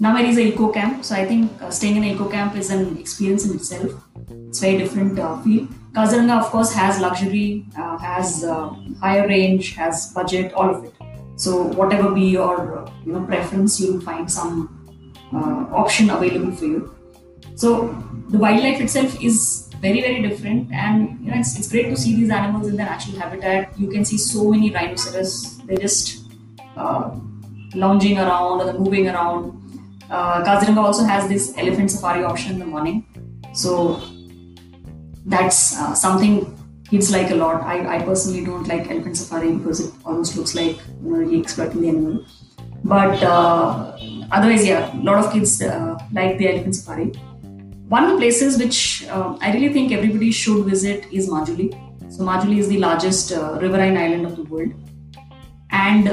Nowhere 0.00 0.24
is 0.24 0.36
a 0.36 0.42
eco 0.42 0.70
camp, 0.70 1.04
so 1.04 1.14
I 1.14 1.24
think 1.24 1.50
uh, 1.62 1.70
staying 1.70 1.96
in 1.96 2.04
an 2.04 2.10
eco 2.10 2.28
camp 2.28 2.54
is 2.54 2.70
an 2.70 2.98
experience 2.98 3.46
in 3.46 3.56
itself. 3.56 3.90
It's 4.48 4.60
very 4.60 4.78
different 4.78 5.18
uh, 5.18 5.40
feel. 5.42 5.66
Kaziranga, 5.98 6.38
of 6.38 6.50
course, 6.50 6.72
has 6.74 7.00
luxury, 7.00 7.66
uh, 7.76 7.98
has 7.98 8.44
uh, 8.44 8.68
higher 9.00 9.26
range, 9.26 9.74
has 9.74 10.12
budget, 10.12 10.52
all 10.52 10.72
of 10.72 10.84
it. 10.84 10.94
So 11.34 11.62
whatever 11.78 12.12
be 12.12 12.26
your 12.38 12.78
uh, 12.78 12.90
you 13.04 13.14
know 13.14 13.24
preference, 13.24 13.80
you'll 13.80 14.00
find 14.00 14.30
some 14.30 14.52
uh, 15.32 15.74
option 15.82 16.10
available 16.10 16.52
for 16.52 16.66
you. 16.66 16.94
So 17.56 17.88
the 18.28 18.38
wildlife 18.38 18.80
itself 18.80 19.20
is 19.20 19.68
very 19.80 20.00
very 20.00 20.22
different, 20.22 20.70
and 20.72 21.18
you 21.20 21.32
know 21.32 21.38
it's, 21.38 21.58
it's 21.58 21.68
great 21.72 21.88
to 21.90 21.96
see 21.96 22.14
these 22.14 22.30
animals 22.30 22.68
in 22.68 22.76
their 22.76 22.86
natural 22.86 23.18
habitat. 23.18 23.76
You 23.76 23.88
can 23.88 24.04
see 24.04 24.18
so 24.18 24.44
many 24.52 24.70
rhinoceros; 24.70 25.58
they're 25.66 25.78
just 25.78 26.30
uh, 26.76 27.10
lounging 27.74 28.18
around 28.18 28.60
or 28.60 28.72
moving 28.74 29.08
around. 29.08 29.50
Uh, 30.08 30.44
Kaziranga 30.44 30.84
also 30.84 31.02
has 31.02 31.28
this 31.28 31.52
elephant 31.58 31.90
safari 31.90 32.22
option 32.22 32.52
in 32.52 32.60
the 32.60 32.66
morning, 32.66 33.04
so 33.52 34.00
that's 35.28 35.78
uh, 35.78 35.94
something 35.94 36.58
kids 36.90 37.10
like 37.10 37.30
a 37.30 37.34
lot. 37.34 37.62
I, 37.62 37.96
I 37.96 38.02
personally 38.02 38.44
don't 38.44 38.66
like 38.66 38.90
elephant 38.90 39.16
safari 39.16 39.52
because 39.52 39.80
it 39.80 39.92
almost 40.04 40.36
looks 40.36 40.54
like 40.54 40.76
you 41.02 41.10
know 41.10 41.18
really 41.18 41.40
exploiting 41.40 41.82
the 41.82 41.88
animal. 41.88 42.24
But 42.84 43.22
uh, 43.22 43.96
otherwise, 44.32 44.66
yeah, 44.66 44.94
a 44.94 45.02
lot 45.02 45.24
of 45.24 45.32
kids 45.32 45.60
uh, 45.62 45.98
like 46.12 46.38
the 46.38 46.48
elephant 46.48 46.76
safari. 46.76 47.10
One 47.88 48.04
of 48.04 48.10
the 48.12 48.16
places 48.16 48.58
which 48.58 49.06
uh, 49.08 49.36
I 49.40 49.52
really 49.52 49.72
think 49.72 49.92
everybody 49.92 50.30
should 50.30 50.64
visit 50.64 51.06
is 51.12 51.28
Majuli. 51.28 51.68
So 52.12 52.22
Majuli 52.24 52.58
is 52.58 52.68
the 52.68 52.78
largest 52.78 53.32
uh, 53.32 53.58
riverine 53.60 53.96
island 53.96 54.26
of 54.26 54.36
the 54.36 54.44
world, 54.44 54.72
and 55.70 56.08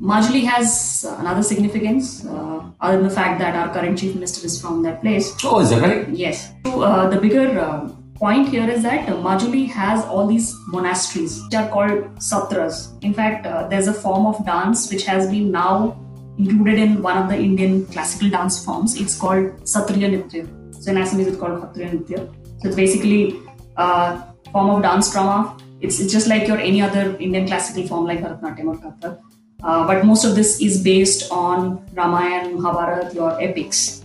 Majuli 0.00 0.44
has 0.44 1.04
another 1.18 1.42
significance 1.42 2.24
uh, 2.26 2.62
other 2.80 2.98
than 2.98 3.08
the 3.08 3.14
fact 3.14 3.38
that 3.40 3.54
our 3.54 3.72
current 3.72 3.98
chief 3.98 4.14
minister 4.14 4.46
is 4.46 4.60
from 4.60 4.82
that 4.82 5.00
place. 5.00 5.34
Oh, 5.44 5.60
is 5.60 5.70
that 5.70 5.82
right? 5.82 6.08
Yes. 6.08 6.52
So, 6.64 6.82
uh, 6.82 7.08
the 7.08 7.20
bigger 7.20 7.58
uh, 7.60 7.90
point 8.20 8.50
here 8.50 8.68
is 8.68 8.82
that 8.82 9.08
uh, 9.08 9.14
Majuli 9.26 9.66
has 9.66 10.04
all 10.04 10.26
these 10.26 10.54
monasteries 10.68 11.42
which 11.42 11.54
are 11.54 11.68
called 11.70 12.04
satras. 12.28 13.02
In 13.02 13.14
fact, 13.14 13.46
uh, 13.46 13.66
there's 13.68 13.88
a 13.88 13.94
form 13.94 14.26
of 14.26 14.44
dance 14.44 14.90
which 14.90 15.04
has 15.06 15.30
been 15.30 15.50
now 15.50 15.98
included 16.38 16.78
in 16.78 17.02
one 17.02 17.16
of 17.16 17.30
the 17.30 17.36
Indian 17.36 17.86
classical 17.86 18.28
dance 18.28 18.62
forms. 18.62 19.00
It's 19.00 19.18
called 19.18 19.46
Satriya 19.72 20.10
Nritya. 20.12 20.44
So 20.82 20.90
in 20.92 20.98
Assamese, 20.98 21.28
it's 21.28 21.38
called 21.38 21.62
Satriya 21.62 21.92
Nritya. 21.92 22.18
So 22.60 22.68
it's 22.68 22.76
basically 22.76 23.40
a 23.76 24.22
form 24.52 24.68
of 24.68 24.82
dance 24.82 25.10
drama. 25.10 25.56
It's, 25.80 25.98
it's 25.98 26.12
just 26.12 26.28
like 26.28 26.46
your 26.46 26.58
any 26.58 26.82
other 26.82 27.16
Indian 27.18 27.46
classical 27.46 27.86
form 27.88 28.04
like 28.04 28.20
Bharatanatyam 28.20 28.66
or 28.66 28.76
Kathak. 28.76 29.18
Uh, 29.62 29.86
but 29.86 30.04
most 30.04 30.24
of 30.24 30.34
this 30.34 30.60
is 30.60 30.82
based 30.82 31.30
on 31.32 31.86
Ramayana, 31.94 32.50
Mahabharata, 32.50 33.14
your 33.14 33.40
epics. 33.40 34.04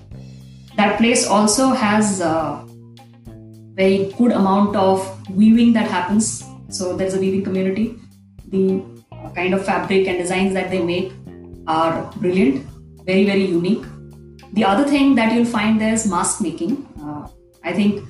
That 0.78 0.98
place 0.98 1.28
also 1.28 1.70
has 1.70 2.22
a 2.22 2.66
very 3.76 4.12
good 4.18 4.32
amount 4.32 4.76
of 4.76 5.04
weaving 5.30 5.74
that 5.74 5.90
happens. 5.90 6.44
So 6.70 6.96
there's 6.96 7.14
a 7.14 7.20
weaving 7.20 7.44
community. 7.44 7.96
The 8.48 8.84
kind 9.36 9.54
of 9.54 9.66
fabric 9.66 10.08
and 10.08 10.18
designs 10.18 10.54
that 10.54 10.70
they 10.70 10.82
make 10.82 11.12
are 11.68 12.12
brilliant, 12.18 12.66
very 13.06 13.26
very 13.26 13.46
unique. 13.46 13.84
The 14.54 14.64
other 14.64 14.86
thing 14.86 15.16
that 15.16 15.34
you'll 15.34 15.46
find 15.46 15.82
there 15.82 15.94
is 15.94 16.10
mask 16.10 16.42
making. 16.42 16.88
Uh, 17.02 17.28
I 17.64 17.74
think 17.74 18.04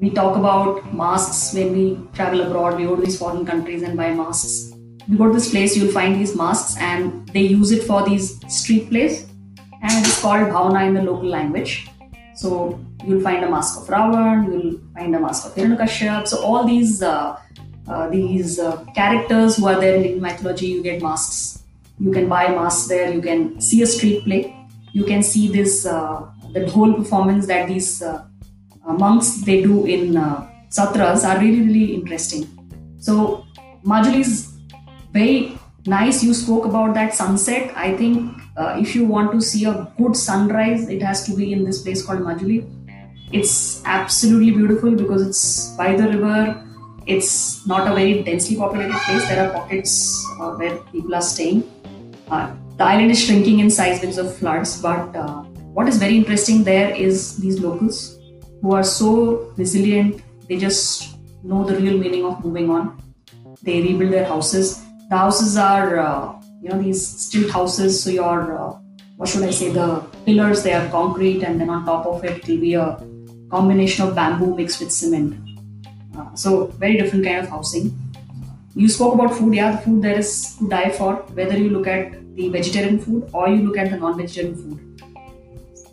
we 0.00 0.10
talk 0.10 0.36
about 0.36 0.94
masks 0.94 1.54
when 1.54 1.72
we 1.72 1.84
travel 2.14 2.40
abroad. 2.40 2.76
We 2.76 2.84
go 2.84 2.96
to 2.96 3.02
these 3.02 3.18
foreign 3.18 3.44
countries 3.44 3.82
and 3.82 3.96
buy 3.96 4.14
masks 4.14 4.70
you 5.10 5.18
go 5.18 5.26
to 5.26 5.32
this 5.32 5.50
place, 5.50 5.76
you'll 5.76 5.92
find 5.92 6.14
these 6.14 6.36
masks 6.36 6.76
and 6.78 7.28
they 7.30 7.40
use 7.42 7.72
it 7.72 7.82
for 7.82 8.08
these 8.08 8.38
street 8.48 8.88
plays 8.90 9.26
and 9.82 9.92
it 9.92 10.06
is 10.06 10.20
called 10.20 10.42
Bhavana 10.42 10.86
in 10.86 10.94
the 10.94 11.02
local 11.02 11.28
language. 11.28 11.89
So 12.40 12.80
you'll 13.04 13.20
find 13.20 13.44
a 13.44 13.50
mask 13.50 13.80
of 13.80 13.86
Ravan, 13.88 14.46
you'll 14.46 14.80
find 14.94 15.14
a 15.14 15.20
mask 15.20 15.46
of 15.46 15.54
Hiranyakashyap. 15.54 16.26
So 16.26 16.42
all 16.42 16.64
these 16.64 17.02
uh, 17.02 17.38
uh, 17.86 18.08
these 18.08 18.58
uh, 18.58 18.82
characters 18.94 19.56
who 19.56 19.66
are 19.68 19.78
there 19.78 19.94
in 19.96 20.04
Indian 20.04 20.22
mythology, 20.22 20.68
you 20.68 20.82
get 20.82 21.02
masks. 21.02 21.62
You 21.98 22.10
can 22.12 22.28
buy 22.28 22.48
masks 22.48 22.88
there. 22.88 23.12
You 23.12 23.20
can 23.20 23.60
see 23.60 23.82
a 23.82 23.86
street 23.86 24.24
play. 24.24 24.56
You 24.92 25.04
can 25.04 25.22
see 25.22 25.48
this 25.48 25.84
uh, 25.84 26.30
the 26.54 26.68
whole 26.70 26.94
performance 26.94 27.46
that 27.46 27.68
these 27.68 28.02
uh, 28.02 28.24
uh, 28.86 28.92
monks 28.94 29.42
they 29.42 29.60
do 29.62 29.84
in 29.84 30.14
satras 30.78 31.28
are 31.30 31.38
really 31.40 31.62
really 31.68 31.94
interesting. 31.94 32.48
So 32.98 33.44
Majuli's 33.84 34.34
very 35.12 35.58
nice 35.86 36.22
you 36.22 36.34
spoke 36.34 36.66
about 36.66 36.94
that 36.94 37.14
sunset 37.14 37.72
i 37.74 37.96
think 37.96 38.39
uh, 38.56 38.76
if 38.78 38.94
you 38.94 39.04
want 39.04 39.32
to 39.32 39.40
see 39.40 39.64
a 39.64 39.92
good 39.98 40.16
sunrise 40.16 40.88
it 40.88 41.02
has 41.02 41.24
to 41.26 41.36
be 41.36 41.52
in 41.52 41.64
this 41.64 41.82
place 41.82 42.04
called 42.04 42.20
majuli. 42.20 42.68
It's 43.32 43.82
absolutely 43.84 44.50
beautiful 44.50 44.90
because 44.90 45.26
it's 45.26 45.76
by 45.76 45.94
the 45.94 46.08
river. 46.08 46.66
It's 47.06 47.66
not 47.66 47.86
a 47.86 47.94
very 47.94 48.22
densely 48.22 48.56
populated 48.56 48.96
place. 49.02 49.28
There 49.28 49.46
are 49.46 49.52
pockets 49.52 50.26
uh, 50.40 50.54
where 50.54 50.78
people 50.92 51.14
are 51.14 51.22
staying. 51.22 51.62
Uh, 52.28 52.52
the 52.76 52.84
island 52.84 53.10
is 53.10 53.24
shrinking 53.24 53.60
in 53.60 53.70
size 53.70 54.00
because 54.00 54.18
of 54.18 54.34
floods 54.36 54.80
but 54.80 55.14
uh, 55.14 55.42
what 55.76 55.88
is 55.88 55.98
very 55.98 56.16
interesting 56.16 56.64
there 56.64 56.94
is 56.94 57.36
these 57.36 57.60
locals 57.60 58.18
who 58.62 58.72
are 58.72 58.84
so 58.84 59.52
resilient. 59.56 60.22
They 60.48 60.56
just 60.56 61.16
know 61.42 61.64
the 61.64 61.76
real 61.76 61.96
meaning 61.96 62.24
of 62.24 62.44
moving 62.44 62.70
on. 62.70 63.00
They 63.62 63.80
rebuild 63.82 64.12
their 64.12 64.24
houses. 64.24 64.82
The 65.08 65.16
houses 65.16 65.56
are 65.56 65.98
uh, 65.98 66.39
you 66.60 66.68
know 66.68 66.80
these 66.82 67.06
stilt 67.06 67.50
houses 67.50 68.02
so 68.02 68.10
your 68.10 68.58
uh, 68.58 68.78
what 69.16 69.28
should 69.28 69.42
i 69.42 69.50
say 69.50 69.70
the 69.70 69.88
pillars 70.26 70.62
they 70.62 70.72
are 70.72 70.88
concrete 70.90 71.42
and 71.42 71.60
then 71.60 71.70
on 71.70 71.84
top 71.84 72.06
of 72.06 72.24
it 72.24 72.46
will 72.46 72.58
be 72.58 72.74
a 72.74 72.88
combination 73.50 74.06
of 74.06 74.14
bamboo 74.14 74.54
mixed 74.54 74.80
with 74.80 74.92
cement. 74.92 75.34
Uh, 76.16 76.34
so 76.34 76.66
very 76.84 76.96
different 76.96 77.24
kind 77.24 77.38
of 77.38 77.48
housing. 77.48 77.96
You 78.74 78.88
spoke 78.88 79.14
about 79.14 79.34
food 79.34 79.54
yeah 79.54 79.72
the 79.72 79.78
food 79.78 80.02
there 80.02 80.18
is 80.18 80.56
to 80.56 80.68
die 80.68 80.90
for 80.90 81.14
whether 81.38 81.56
you 81.56 81.70
look 81.70 81.86
at 81.86 82.12
the 82.36 82.48
vegetarian 82.48 82.98
food 82.98 83.28
or 83.32 83.48
you 83.48 83.62
look 83.66 83.76
at 83.76 83.90
the 83.90 83.96
non-vegetarian 83.96 84.54
food. 84.54 85.02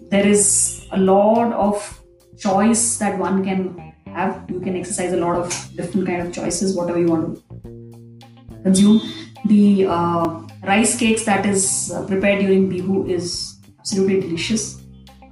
There 0.10 0.26
is 0.26 0.88
a 0.92 0.98
lot 0.98 1.52
of 1.54 2.02
choice 2.38 2.98
that 3.00 3.18
one 3.18 3.44
can 3.44 3.94
have. 4.06 4.46
You 4.50 4.60
can 4.60 4.76
exercise 4.78 5.12
a 5.14 5.18
lot 5.18 5.36
of 5.36 5.50
different 5.76 6.08
kind 6.08 6.22
of 6.22 6.34
choices 6.34 6.76
whatever 6.76 7.00
you 7.00 7.08
want 7.08 7.36
to 7.36 8.62
consume. 8.64 9.02
The 9.46 9.88
uh, 9.88 10.47
rice 10.68 10.98
cakes 10.98 11.24
that 11.26 11.46
is 11.46 11.92
uh, 11.92 12.06
prepared 12.06 12.40
during 12.40 12.70
Bihu 12.70 13.10
is 13.10 13.58
absolutely 13.80 14.22
delicious. 14.22 14.82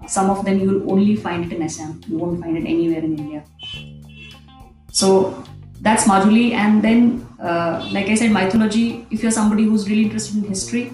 Some 0.08 0.30
of 0.30 0.46
them 0.46 0.60
you 0.60 0.70
will 0.70 0.92
only 0.92 1.16
find 1.16 1.46
it 1.46 1.56
in 1.56 1.64
Assam. 1.64 2.02
You 2.08 2.18
won't 2.18 2.42
find 2.42 2.58
it 2.58 2.62
anywhere 2.62 3.00
in 3.00 3.18
India. 3.18 3.44
So 4.92 5.44
that's 5.82 6.08
Majuli. 6.08 6.52
And 6.52 6.82
then, 6.84 7.28
uh, 7.40 7.90
like 7.92 8.08
I 8.08 8.16
said, 8.16 8.32
mythology. 8.32 9.06
If 9.12 9.24
you're 9.24 9.32
somebody 9.32 9.64
who's 9.64 9.90
really 9.90 10.04
interested 10.04 10.38
in 10.38 10.44
history, 10.44 10.92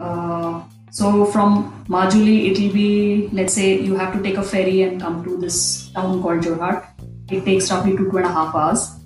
uh, 0.00 0.62
so 0.90 1.26
from 1.26 1.84
Majuli, 1.88 2.50
it'll 2.50 2.72
be 2.72 3.28
let's 3.32 3.54
say 3.54 3.78
you 3.78 3.94
have 3.96 4.14
to 4.14 4.22
take 4.22 4.38
a 4.38 4.42
ferry 4.42 4.82
and 4.82 5.00
come 5.00 5.22
to 5.24 5.36
this 5.36 5.90
town 5.90 6.22
called 6.22 6.40
Jorhat. 6.40 6.86
It 7.30 7.44
takes 7.44 7.70
roughly 7.70 7.96
two 7.96 8.10
two 8.10 8.16
and 8.16 8.26
a 8.26 8.30
half 8.30 8.54
hours 8.54 8.96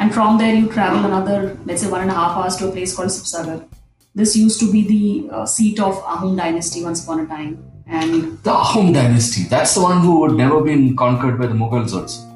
and 0.00 0.14
from 0.14 0.38
there, 0.38 0.54
you 0.54 0.66
travel 0.66 1.04
another, 1.04 1.58
let's 1.66 1.82
say, 1.82 1.90
one 1.90 2.00
and 2.00 2.10
a 2.10 2.14
half 2.14 2.34
hours 2.34 2.56
to 2.56 2.68
a 2.68 2.72
place 2.72 2.96
called 2.96 3.10
Sibsagar. 3.10 3.68
This 4.12 4.34
used 4.34 4.58
to 4.58 4.72
be 4.72 4.82
the 4.86 5.34
uh, 5.34 5.46
seat 5.46 5.78
of 5.78 5.94
Ahom 6.02 6.36
dynasty 6.36 6.82
once 6.82 7.04
upon 7.04 7.20
a 7.20 7.26
time. 7.26 7.64
And 7.86 8.42
the 8.42 8.50
Ahom 8.50 8.92
dynasty, 8.92 9.44
that's 9.44 9.74
the 9.76 9.82
one 9.82 10.00
who 10.00 10.20
would 10.20 10.32
never 10.32 10.60
been 10.60 10.96
conquered 10.96 11.38
by 11.38 11.46
the 11.46 11.54
Mughals 11.54 11.92
also. 11.92 12.26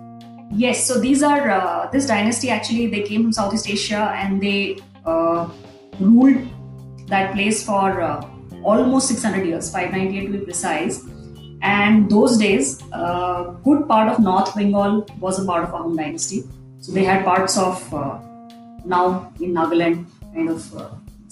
Yes, 0.52 0.86
so 0.86 1.00
these 1.00 1.24
are 1.24 1.50
uh, 1.50 1.90
this 1.90 2.06
dynasty 2.06 2.48
actually 2.48 2.86
they 2.86 3.02
came 3.02 3.22
from 3.24 3.32
Southeast 3.32 3.68
Asia 3.68 4.12
and 4.14 4.40
they 4.40 4.78
uh, 5.04 5.48
ruled 5.98 6.46
that 7.08 7.32
place 7.32 7.64
for 7.64 8.00
uh, 8.00 8.24
almost 8.62 9.08
600 9.08 9.44
years, 9.44 9.72
598 9.72 10.26
to 10.26 10.38
be 10.38 10.44
precise. 10.44 11.02
And 11.60 12.08
those 12.08 12.36
days, 12.36 12.80
a 12.92 12.96
uh, 12.96 13.42
good 13.64 13.88
part 13.88 14.12
of 14.12 14.20
North 14.20 14.54
Bengal 14.54 15.06
was 15.18 15.42
a 15.42 15.44
part 15.44 15.64
of 15.64 15.70
Ahom 15.70 15.96
dynasty. 15.96 16.44
So 16.78 16.92
they 16.92 17.02
had 17.02 17.24
parts 17.24 17.58
of 17.58 17.92
uh, 17.92 18.20
now 18.84 19.32
in 19.40 19.54
Nagaland, 19.54 20.06
kind 20.34 20.50
of 20.50 20.76
uh, 20.76 20.90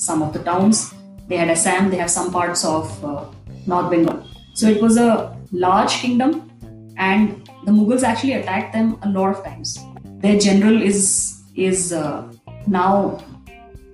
some 0.09 0.23
of 0.23 0.33
the 0.33 0.43
towns. 0.51 0.93
They 1.29 1.37
had 1.37 1.49
Assam. 1.49 1.91
They 1.91 2.01
have 2.05 2.11
some 2.11 2.33
parts 2.33 2.65
of 2.65 3.05
uh, 3.05 3.25
North 3.67 3.91
Bengal. 3.91 4.25
So 4.55 4.69
it 4.69 4.83
was 4.83 4.97
a 4.97 5.37
large 5.53 5.93
kingdom, 6.05 6.51
and 6.97 7.49
the 7.65 7.73
Mughals 7.73 8.03
actually 8.03 8.35
attacked 8.35 8.73
them 8.73 8.99
a 9.03 9.09
lot 9.09 9.37
of 9.37 9.45
times. 9.45 9.79
Their 10.25 10.39
general 10.39 10.83
is 10.83 11.43
is 11.55 11.93
uh, 11.93 12.33
now 12.67 13.23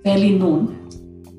fairly 0.03 0.31
known 0.37 0.89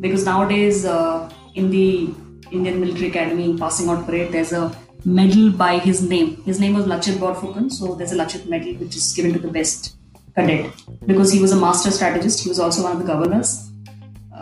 because 0.00 0.24
nowadays 0.24 0.84
uh, 0.84 1.30
in 1.54 1.70
the 1.70 2.14
Indian 2.50 2.80
Military 2.80 3.08
Academy 3.08 3.56
passing 3.58 3.88
out 3.88 4.06
parade, 4.06 4.32
there's 4.32 4.52
a 4.52 4.76
medal 5.04 5.50
by 5.50 5.78
his 5.78 6.02
name. 6.02 6.42
His 6.44 6.60
name 6.60 6.74
was 6.74 6.86
Lachit 6.86 7.18
Borphukan, 7.24 7.70
so 7.72 7.94
there's 7.94 8.12
a 8.12 8.16
Lachit 8.16 8.46
medal 8.46 8.74
which 8.74 8.96
is 8.96 9.12
given 9.14 9.32
to 9.32 9.38
the 9.38 9.48
best 9.48 9.96
cadet 10.34 10.72
because 11.06 11.32
he 11.32 11.40
was 11.40 11.52
a 11.52 11.56
master 11.56 11.90
strategist. 11.90 12.42
He 12.42 12.48
was 12.48 12.58
also 12.58 12.82
one 12.82 12.92
of 12.92 12.98
the 12.98 13.04
governors. 13.12 13.69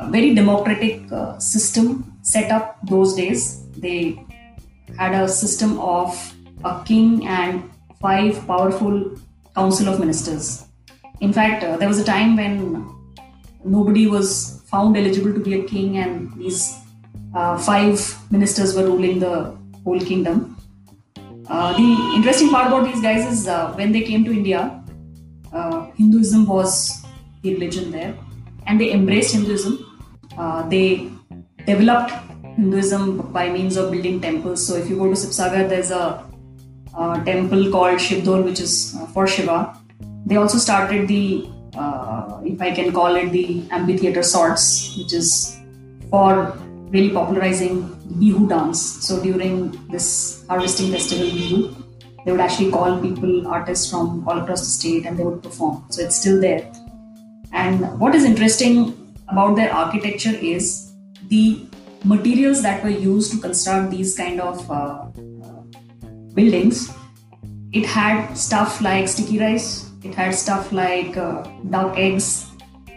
Very 0.06 0.34
democratic 0.34 1.10
uh, 1.12 1.38
system, 1.38 2.12
set 2.22 2.50
up 2.50 2.78
those 2.86 3.14
days. 3.14 3.66
They 3.72 4.24
had 4.96 5.14
a 5.14 5.28
system 5.28 5.78
of 5.78 6.34
a 6.64 6.82
king 6.84 7.26
and 7.26 7.70
five 8.00 8.46
powerful 8.46 9.16
council 9.54 9.88
of 9.88 9.98
ministers. 9.98 10.66
In 11.20 11.32
fact, 11.32 11.64
uh, 11.64 11.76
there 11.76 11.88
was 11.88 11.98
a 11.98 12.04
time 12.04 12.36
when 12.36 12.94
nobody 13.64 14.06
was 14.06 14.62
found 14.66 14.96
eligible 14.96 15.32
to 15.32 15.40
be 15.40 15.60
a 15.60 15.64
king, 15.64 15.98
and 15.98 16.32
these 16.38 16.78
uh, 17.34 17.58
five 17.58 18.16
ministers 18.30 18.74
were 18.76 18.84
ruling 18.84 19.18
the 19.18 19.56
whole 19.84 20.00
kingdom. 20.00 20.56
Uh, 21.48 21.72
the 21.72 22.12
interesting 22.14 22.50
part 22.50 22.66
about 22.66 22.84
these 22.84 23.00
guys 23.00 23.26
is 23.26 23.48
uh, 23.48 23.72
when 23.72 23.90
they 23.90 24.02
came 24.02 24.24
to 24.24 24.30
India, 24.30 24.84
uh, 25.52 25.90
Hinduism 25.92 26.46
was 26.46 27.02
the 27.42 27.54
religion 27.54 27.90
there, 27.90 28.16
and 28.66 28.80
they 28.80 28.92
embraced 28.92 29.34
Hinduism. 29.34 29.84
Uh, 30.38 30.68
they 30.68 31.10
developed 31.66 32.12
Hinduism 32.56 33.32
by 33.32 33.48
means 33.50 33.76
of 33.76 33.90
building 33.90 34.20
temples. 34.20 34.66
So 34.66 34.76
if 34.76 34.88
you 34.88 34.96
go 34.96 35.06
to 35.06 35.12
Sibsagar, 35.12 35.68
there's 35.68 35.90
a, 35.90 36.24
a 36.96 37.22
temple 37.24 37.70
called 37.70 37.98
Shivdol, 37.98 38.44
which 38.44 38.60
is 38.60 38.94
uh, 38.96 39.06
for 39.06 39.26
Shiva. 39.26 39.76
They 40.26 40.36
also 40.36 40.58
started 40.58 41.08
the, 41.08 41.48
uh, 41.76 42.40
if 42.44 42.60
I 42.60 42.72
can 42.72 42.92
call 42.92 43.14
it, 43.16 43.30
the 43.30 43.64
amphitheater 43.70 44.22
sorts, 44.22 44.96
which 44.96 45.12
is 45.12 45.56
for 46.10 46.56
really 46.90 47.10
popularizing 47.10 47.88
Bihu 48.20 48.48
dance. 48.48 48.80
So 49.06 49.22
during 49.22 49.70
this 49.88 50.44
harvesting 50.48 50.90
festival, 50.92 51.26
Bihu, 51.26 51.84
they 52.24 52.32
would 52.32 52.40
actually 52.40 52.70
call 52.70 53.00
people, 53.00 53.46
artists 53.46 53.90
from 53.90 54.26
all 54.28 54.38
across 54.38 54.60
the 54.60 54.66
state, 54.66 55.06
and 55.06 55.18
they 55.18 55.24
would 55.24 55.42
perform. 55.42 55.84
So 55.90 56.02
it's 56.02 56.16
still 56.16 56.40
there. 56.40 56.70
And 57.52 57.98
what 57.98 58.14
is 58.14 58.24
interesting 58.24 59.07
about 59.30 59.56
their 59.56 59.72
architecture 59.72 60.34
is 60.34 60.92
the 61.28 61.66
materials 62.04 62.62
that 62.62 62.82
were 62.82 62.90
used 62.90 63.32
to 63.32 63.38
construct 63.38 63.90
these 63.90 64.16
kind 64.16 64.40
of 64.40 64.70
uh, 64.70 65.06
buildings. 66.34 66.90
It 67.72 67.84
had 67.84 68.34
stuff 68.34 68.80
like 68.80 69.08
sticky 69.08 69.38
rice. 69.38 69.90
It 70.02 70.14
had 70.14 70.34
stuff 70.34 70.72
like 70.72 71.16
uh, 71.16 71.42
duck 71.68 71.98
eggs, 71.98 72.46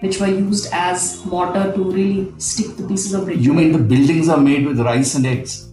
which 0.01 0.19
were 0.19 0.27
used 0.27 0.69
as 0.71 1.25
mortar 1.25 1.73
to 1.73 1.83
really 1.91 2.33
stick 2.39 2.77
the 2.77 2.87
pieces 2.87 3.13
of 3.13 3.25
brick. 3.25 3.39
You 3.39 3.53
mean 3.53 3.71
the 3.71 3.79
buildings 3.79 4.29
are 4.29 4.39
made 4.39 4.65
with 4.65 4.79
rice 4.79 5.15
and 5.15 5.25
eggs? 5.25 5.67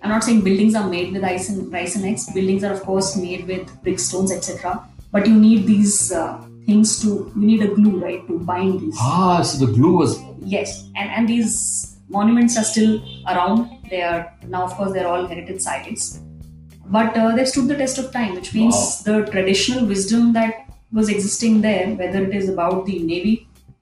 I'm 0.00 0.10
not 0.10 0.22
saying 0.22 0.42
buildings 0.42 0.74
are 0.74 0.88
made 0.88 1.12
with 1.12 1.22
rice 1.22 1.48
and 1.48 1.72
rice 1.72 1.96
and 1.96 2.04
eggs. 2.06 2.32
Buildings 2.32 2.62
are 2.64 2.72
of 2.72 2.82
course 2.82 3.16
made 3.16 3.46
with 3.46 3.82
brick 3.82 3.98
stones, 3.98 4.32
etc. 4.32 4.88
But 5.10 5.26
you 5.26 5.34
need 5.34 5.66
these 5.66 6.12
uh, 6.12 6.46
things 6.68 6.94
to 7.02 7.08
you 7.08 7.46
need 7.50 7.62
a 7.62 7.68
glue, 7.74 7.98
right, 8.04 8.26
to 8.28 8.38
bind 8.52 8.80
these. 8.80 8.96
Ah, 9.00 9.42
so 9.42 9.64
the 9.64 9.72
glue 9.72 9.96
was 9.98 10.16
Yes, 10.54 10.72
and 10.96 11.10
and 11.10 11.28
these 11.34 11.56
monuments 12.08 12.56
are 12.62 12.64
still 12.72 12.94
around. 13.34 13.90
They 13.90 14.02
are 14.02 14.20
now, 14.54 14.64
of 14.68 14.74
course, 14.78 14.92
they're 14.92 15.08
all 15.08 15.26
heritage 15.26 15.60
sites, 15.60 16.06
but 16.98 17.16
uh, 17.16 17.34
they've 17.34 17.52
stood 17.54 17.68
the 17.68 17.76
test 17.82 17.98
of 18.04 18.12
time, 18.12 18.34
which 18.40 18.54
means 18.54 18.74
Wow. 18.78 18.96
the 19.08 19.30
traditional 19.30 19.86
wisdom 19.94 20.32
that 20.38 20.64
was 20.98 21.08
existing 21.14 21.60
there, 21.68 21.86
whether 22.02 22.22
it 22.26 22.34
is 22.34 22.48
about 22.48 22.86
the 22.86 22.98
navy, 23.00 23.34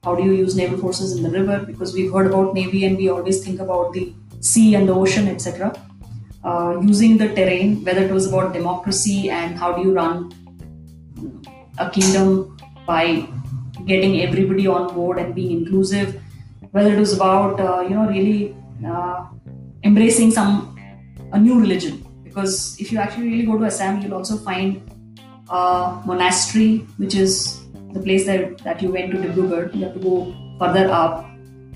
how 0.07 0.15
do 0.15 0.25
you 0.25 0.33
use 0.33 0.57
naval 0.57 0.79
forces 0.79 1.13
in 1.17 1.23
the 1.23 1.31
river? 1.31 1.59
Because 1.67 1.95
we've 1.95 2.13
heard 2.13 2.27
about 2.33 2.55
navy 2.55 2.85
and 2.85 2.97
we 2.97 3.09
always 3.09 3.45
think 3.45 3.61
about 3.61 3.93
the 3.93 4.13
sea 4.41 4.75
and 4.75 4.89
the 4.89 4.95
ocean, 4.95 5.29
etc. 5.29 5.73
Uh, 6.45 6.81
using 6.81 7.17
the 7.17 7.29
terrain, 7.39 7.85
whether 7.85 8.03
it 8.03 8.13
was 8.13 8.27
about 8.29 8.53
democracy 8.53 9.31
and 9.31 9.59
how 9.59 9.73
do 9.73 9.83
you 9.83 9.93
run 9.93 10.33
a 11.79 11.91
kingdom 11.91 12.56
by 12.87 13.29
getting 13.85 14.23
everybody 14.23 14.67
on 14.67 14.95
board 14.95 15.19
and 15.19 15.35
being 15.35 15.51
inclusive. 15.61 16.21
Whether 16.71 16.93
it 16.95 16.99
was 16.99 17.15
about 17.15 17.61
uh, 17.61 17.81
you 17.83 17.95
know 17.95 18.07
really 18.07 18.55
uh, 18.87 19.27
embracing 19.85 20.31
some 20.31 20.77
a 21.33 21.39
new 21.39 21.61
religion. 21.61 22.03
Because 22.25 22.79
if 22.81 22.93
you 22.93 22.99
actually 22.99 23.29
really 23.31 23.47
go 23.47 23.59
to 23.59 23.65
assam 23.67 24.01
you'll 24.01 24.15
also 24.15 24.37
find 24.37 24.83
a 25.51 26.03
monastery 26.05 26.79
which 26.99 27.15
is 27.15 27.63
the 27.93 28.01
place 28.01 28.27
that, 28.27 28.59
that 28.59 28.83
you 28.83 28.91
went 28.91 29.11
to 29.13 29.17
Dibrugarh. 29.17 29.75
you 29.75 29.85
have 29.85 29.95
to 29.95 30.01
go 30.01 30.35
further 30.59 30.91
up. 30.91 31.27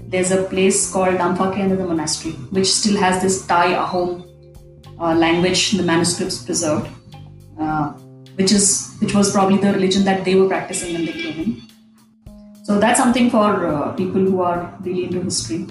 There's 0.08 0.32
a 0.32 0.42
place 0.42 0.92
called 0.92 1.14
Namphake 1.14 1.58
and 1.58 1.72
a 1.72 1.86
monastery 1.86 2.34
which 2.50 2.66
still 2.66 2.96
has 2.98 3.22
this 3.22 3.46
Thai 3.46 3.74
Ahom 3.74 4.26
uh, 4.98 5.14
language 5.14 5.72
the 5.72 5.82
manuscripts 5.82 6.44
preserved. 6.44 6.88
Uh, 7.58 7.92
which 8.36 8.52
is 8.52 8.94
which 9.00 9.14
was 9.14 9.32
probably 9.32 9.58
the 9.58 9.72
religion 9.72 10.04
that 10.04 10.24
they 10.24 10.34
were 10.34 10.48
practicing 10.48 10.94
when 10.94 11.06
they 11.06 11.12
came 11.12 11.40
in 11.40 11.70
so 12.70 12.78
that's 12.78 13.00
something 13.00 13.30
for 13.30 13.66
uh, 13.66 13.92
people 13.94 14.20
who 14.20 14.42
are 14.42 14.72
really 14.82 15.06
into 15.06 15.22
history. 15.22 15.66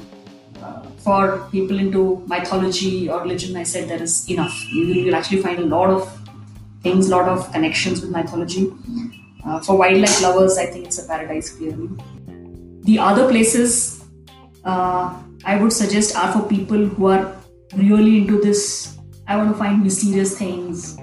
Uh, 0.62 0.82
for 0.98 1.48
people 1.50 1.80
into 1.80 2.22
mythology 2.28 3.10
or 3.10 3.22
religion, 3.22 3.56
I 3.56 3.64
said 3.64 3.88
there 3.88 4.04
is 4.04 4.30
enough. 4.30 4.54
You 4.74 5.06
will 5.06 5.16
actually 5.16 5.42
find 5.42 5.60
a 5.60 5.66
lot 5.66 5.90
of 5.90 6.02
things, 6.84 7.08
a 7.08 7.12
lot 7.12 7.30
of 7.30 7.50
connections 7.54 8.02
with 8.02 8.12
mythology. 8.12 8.74
Uh, 9.46 9.62
for 9.62 9.78
wildlife 9.78 10.22
lovers, 10.22 10.58
I 10.58 10.66
think 10.66 10.88
it's 10.88 11.00
a 11.00 11.08
paradise, 11.08 11.56
clearly. 11.56 11.88
The 12.82 13.00
other 13.00 13.30
places 13.30 14.04
uh, 14.66 15.16
I 15.46 15.56
would 15.56 15.72
suggest 15.72 16.18
are 16.18 16.34
for 16.34 16.46
people 16.50 16.86
who 16.86 17.06
are 17.06 17.34
really 17.78 18.18
into 18.18 18.42
this. 18.42 18.98
I 19.26 19.38
want 19.38 19.54
to 19.54 19.58
find 19.58 19.82
mysterious 19.82 20.38
things. 20.38 20.98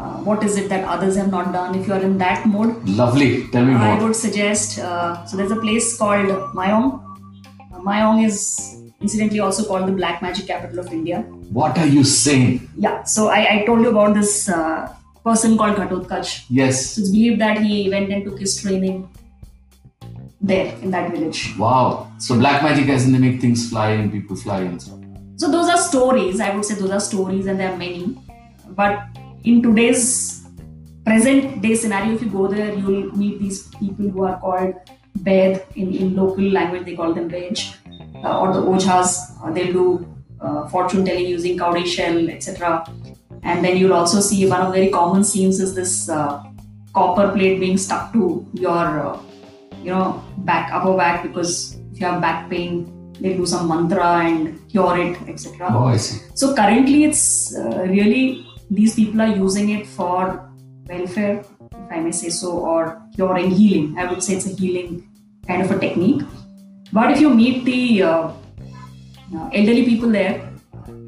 Uh, 0.00 0.16
what 0.26 0.42
is 0.42 0.56
it 0.56 0.68
that 0.68 0.84
others 0.92 1.16
have 1.16 1.30
not 1.30 1.52
done? 1.52 1.74
If 1.78 1.86
you 1.86 1.92
are 1.92 2.00
in 2.00 2.16
that 2.18 2.46
mode, 2.46 2.88
lovely. 2.88 3.46
Tell 3.48 3.64
me 3.64 3.72
more 3.72 3.82
I 3.82 4.02
would 4.02 4.16
suggest 4.16 4.78
uh, 4.78 5.26
so 5.26 5.36
there's 5.36 5.50
a 5.50 5.60
place 5.64 5.98
called 5.98 6.30
Mayong. 6.60 6.86
Uh, 7.72 7.80
Mayong 7.88 8.24
is 8.24 8.36
incidentally 9.00 9.40
also 9.40 9.66
called 9.66 9.86
the 9.88 9.92
black 9.92 10.22
magic 10.22 10.46
capital 10.46 10.78
of 10.78 10.90
India. 10.92 11.20
What 11.58 11.76
are 11.76 11.86
you 11.86 12.04
saying? 12.04 12.70
Yeah, 12.76 13.02
so 13.02 13.28
I, 13.28 13.40
I 13.56 13.64
told 13.66 13.82
you 13.82 13.90
about 13.90 14.14
this 14.14 14.48
uh, 14.48 14.94
person 15.24 15.58
called 15.58 15.76
Ghatotkach. 15.76 16.44
Yes. 16.48 16.94
So 16.94 17.02
it's 17.02 17.10
believed 17.10 17.40
that 17.42 17.58
he 17.58 17.90
went 17.90 18.10
and 18.10 18.24
took 18.24 18.38
his 18.38 18.60
training 18.62 19.08
there 20.40 20.74
in 20.76 20.90
that 20.92 21.10
village. 21.10 21.54
Wow. 21.58 22.10
So 22.18 22.38
black 22.38 22.62
magic 22.62 22.88
as 22.88 23.04
in 23.04 23.12
they 23.12 23.18
make 23.18 23.40
things 23.40 23.68
fly 23.68 23.90
and 23.90 24.10
people 24.10 24.36
fly 24.36 24.60
and 24.60 24.80
stuff. 24.80 24.98
So 25.36 25.50
those 25.50 25.68
are 25.68 25.78
stories. 25.78 26.40
I 26.40 26.54
would 26.54 26.64
say 26.64 26.74
those 26.74 26.90
are 26.90 27.00
stories, 27.00 27.46
and 27.46 27.60
there 27.60 27.70
are 27.72 27.76
many. 27.76 28.16
But 28.70 29.09
in 29.44 29.62
today's 29.62 30.46
present 31.04 31.62
day 31.62 31.74
scenario, 31.74 32.14
if 32.14 32.22
you 32.22 32.28
go 32.28 32.46
there, 32.46 32.74
you'll 32.74 33.16
meet 33.16 33.38
these 33.38 33.68
people 33.76 34.08
who 34.08 34.24
are 34.24 34.38
called 34.38 34.74
Ved 35.16 35.64
in, 35.76 35.94
in 35.94 36.16
local 36.16 36.44
language. 36.44 36.84
They 36.84 36.96
call 36.96 37.14
them 37.14 37.28
Veg, 37.28 37.58
uh, 38.24 38.40
or 38.40 38.52
the 38.52 38.60
Ojas. 38.60 39.18
Uh, 39.42 39.50
they'll 39.52 39.72
do 39.72 40.14
uh, 40.40 40.68
fortune 40.68 41.04
telling 41.04 41.26
using 41.26 41.58
cowrie 41.58 41.86
shell, 41.86 42.28
etc. 42.28 42.84
And 43.42 43.64
then 43.64 43.76
you'll 43.76 43.94
also 43.94 44.20
see 44.20 44.46
one 44.48 44.60
of 44.60 44.68
the 44.68 44.74
very 44.74 44.90
common 44.90 45.24
scenes 45.24 45.60
is 45.60 45.74
this 45.74 46.08
uh, 46.08 46.42
copper 46.92 47.32
plate 47.32 47.58
being 47.60 47.78
stuck 47.78 48.12
to 48.12 48.46
your, 48.52 49.06
uh, 49.06 49.20
you 49.82 49.90
know, 49.90 50.22
back 50.38 50.72
upper 50.72 50.96
back 50.96 51.22
because 51.22 51.76
if 51.92 52.00
you 52.00 52.06
have 52.06 52.20
back 52.20 52.50
pain, 52.50 52.96
they 53.20 53.34
do 53.34 53.46
some 53.46 53.68
mantra 53.68 54.24
and 54.24 54.68
cure 54.70 54.98
it, 54.98 55.16
etc. 55.28 55.68
Oh, 55.72 55.84
I 55.84 55.96
see. 55.96 56.20
So 56.34 56.54
currently, 56.54 57.04
it's 57.04 57.54
uh, 57.56 57.86
really 57.88 58.46
these 58.70 58.94
people 58.94 59.20
are 59.20 59.28
using 59.28 59.70
it 59.70 59.86
for 59.86 60.48
welfare, 60.86 61.44
if 61.72 61.90
I 61.90 62.00
may 62.00 62.12
say 62.12 62.28
so, 62.28 62.52
or 62.52 63.02
curing, 63.14 63.50
healing. 63.50 63.98
I 63.98 64.06
would 64.10 64.22
say 64.22 64.34
it's 64.34 64.46
a 64.46 64.50
healing 64.50 65.08
kind 65.46 65.62
of 65.62 65.70
a 65.70 65.78
technique. 65.78 66.22
But 66.92 67.10
if 67.10 67.20
you 67.20 67.30
meet 67.30 67.64
the 67.64 68.02
uh, 68.02 68.32
uh, 69.36 69.50
elderly 69.52 69.84
people 69.84 70.10
there, 70.10 70.48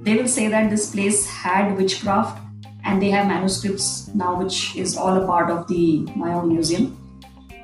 they 0.02 0.16
will 0.16 0.28
say 0.28 0.48
that 0.48 0.70
this 0.70 0.90
place 0.90 1.28
had 1.28 1.76
witchcraft, 1.76 2.40
and 2.84 3.00
they 3.00 3.10
have 3.10 3.28
manuscripts 3.28 4.08
now, 4.14 4.36
which 4.36 4.74
is 4.76 4.96
all 4.96 5.16
a 5.16 5.26
part 5.26 5.50
of 5.50 5.68
the 5.68 6.04
Mayong 6.16 6.48
Museum, 6.48 6.98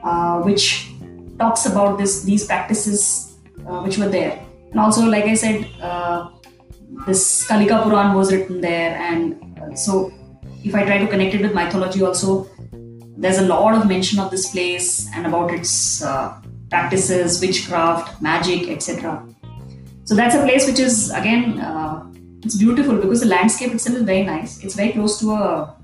uh, 0.04 0.40
which 0.42 0.92
talks 1.38 1.66
about 1.66 1.98
this 1.98 2.22
these 2.22 2.46
practices 2.46 3.36
uh, 3.66 3.80
which 3.82 3.98
were 3.98 4.08
there. 4.08 4.44
And 4.70 4.80
also, 4.80 5.04
like 5.06 5.24
I 5.24 5.34
said, 5.34 5.66
uh, 5.80 6.30
this 7.06 7.46
Kalika 7.48 7.82
Puran 7.82 8.14
was 8.14 8.32
written 8.32 8.60
there, 8.60 8.96
and 8.96 9.47
so 9.74 10.12
if 10.64 10.74
I 10.74 10.84
try 10.84 10.98
to 10.98 11.06
connect 11.06 11.34
it 11.34 11.42
with 11.42 11.54
mythology, 11.54 12.02
also 12.02 12.48
there's 13.16 13.38
a 13.38 13.46
lot 13.46 13.74
of 13.74 13.86
mention 13.86 14.18
of 14.18 14.30
this 14.30 14.50
place 14.50 15.08
and 15.14 15.26
about 15.26 15.52
its 15.52 16.02
uh, 16.02 16.40
practices, 16.70 17.40
witchcraft, 17.40 18.20
magic, 18.22 18.68
etc. 18.68 19.26
So 20.04 20.14
that's 20.14 20.34
a 20.34 20.42
place 20.42 20.66
which 20.66 20.78
is 20.78 21.10
again 21.10 21.60
uh, 21.60 22.04
it's 22.42 22.56
beautiful 22.56 22.96
because 22.96 23.20
the 23.20 23.26
landscape 23.26 23.72
itself 23.72 23.96
is 23.98 24.02
very 24.02 24.22
nice. 24.22 24.62
It's 24.62 24.74
very 24.74 24.92
close 24.92 25.18
to 25.20 25.32
a, 25.32 25.76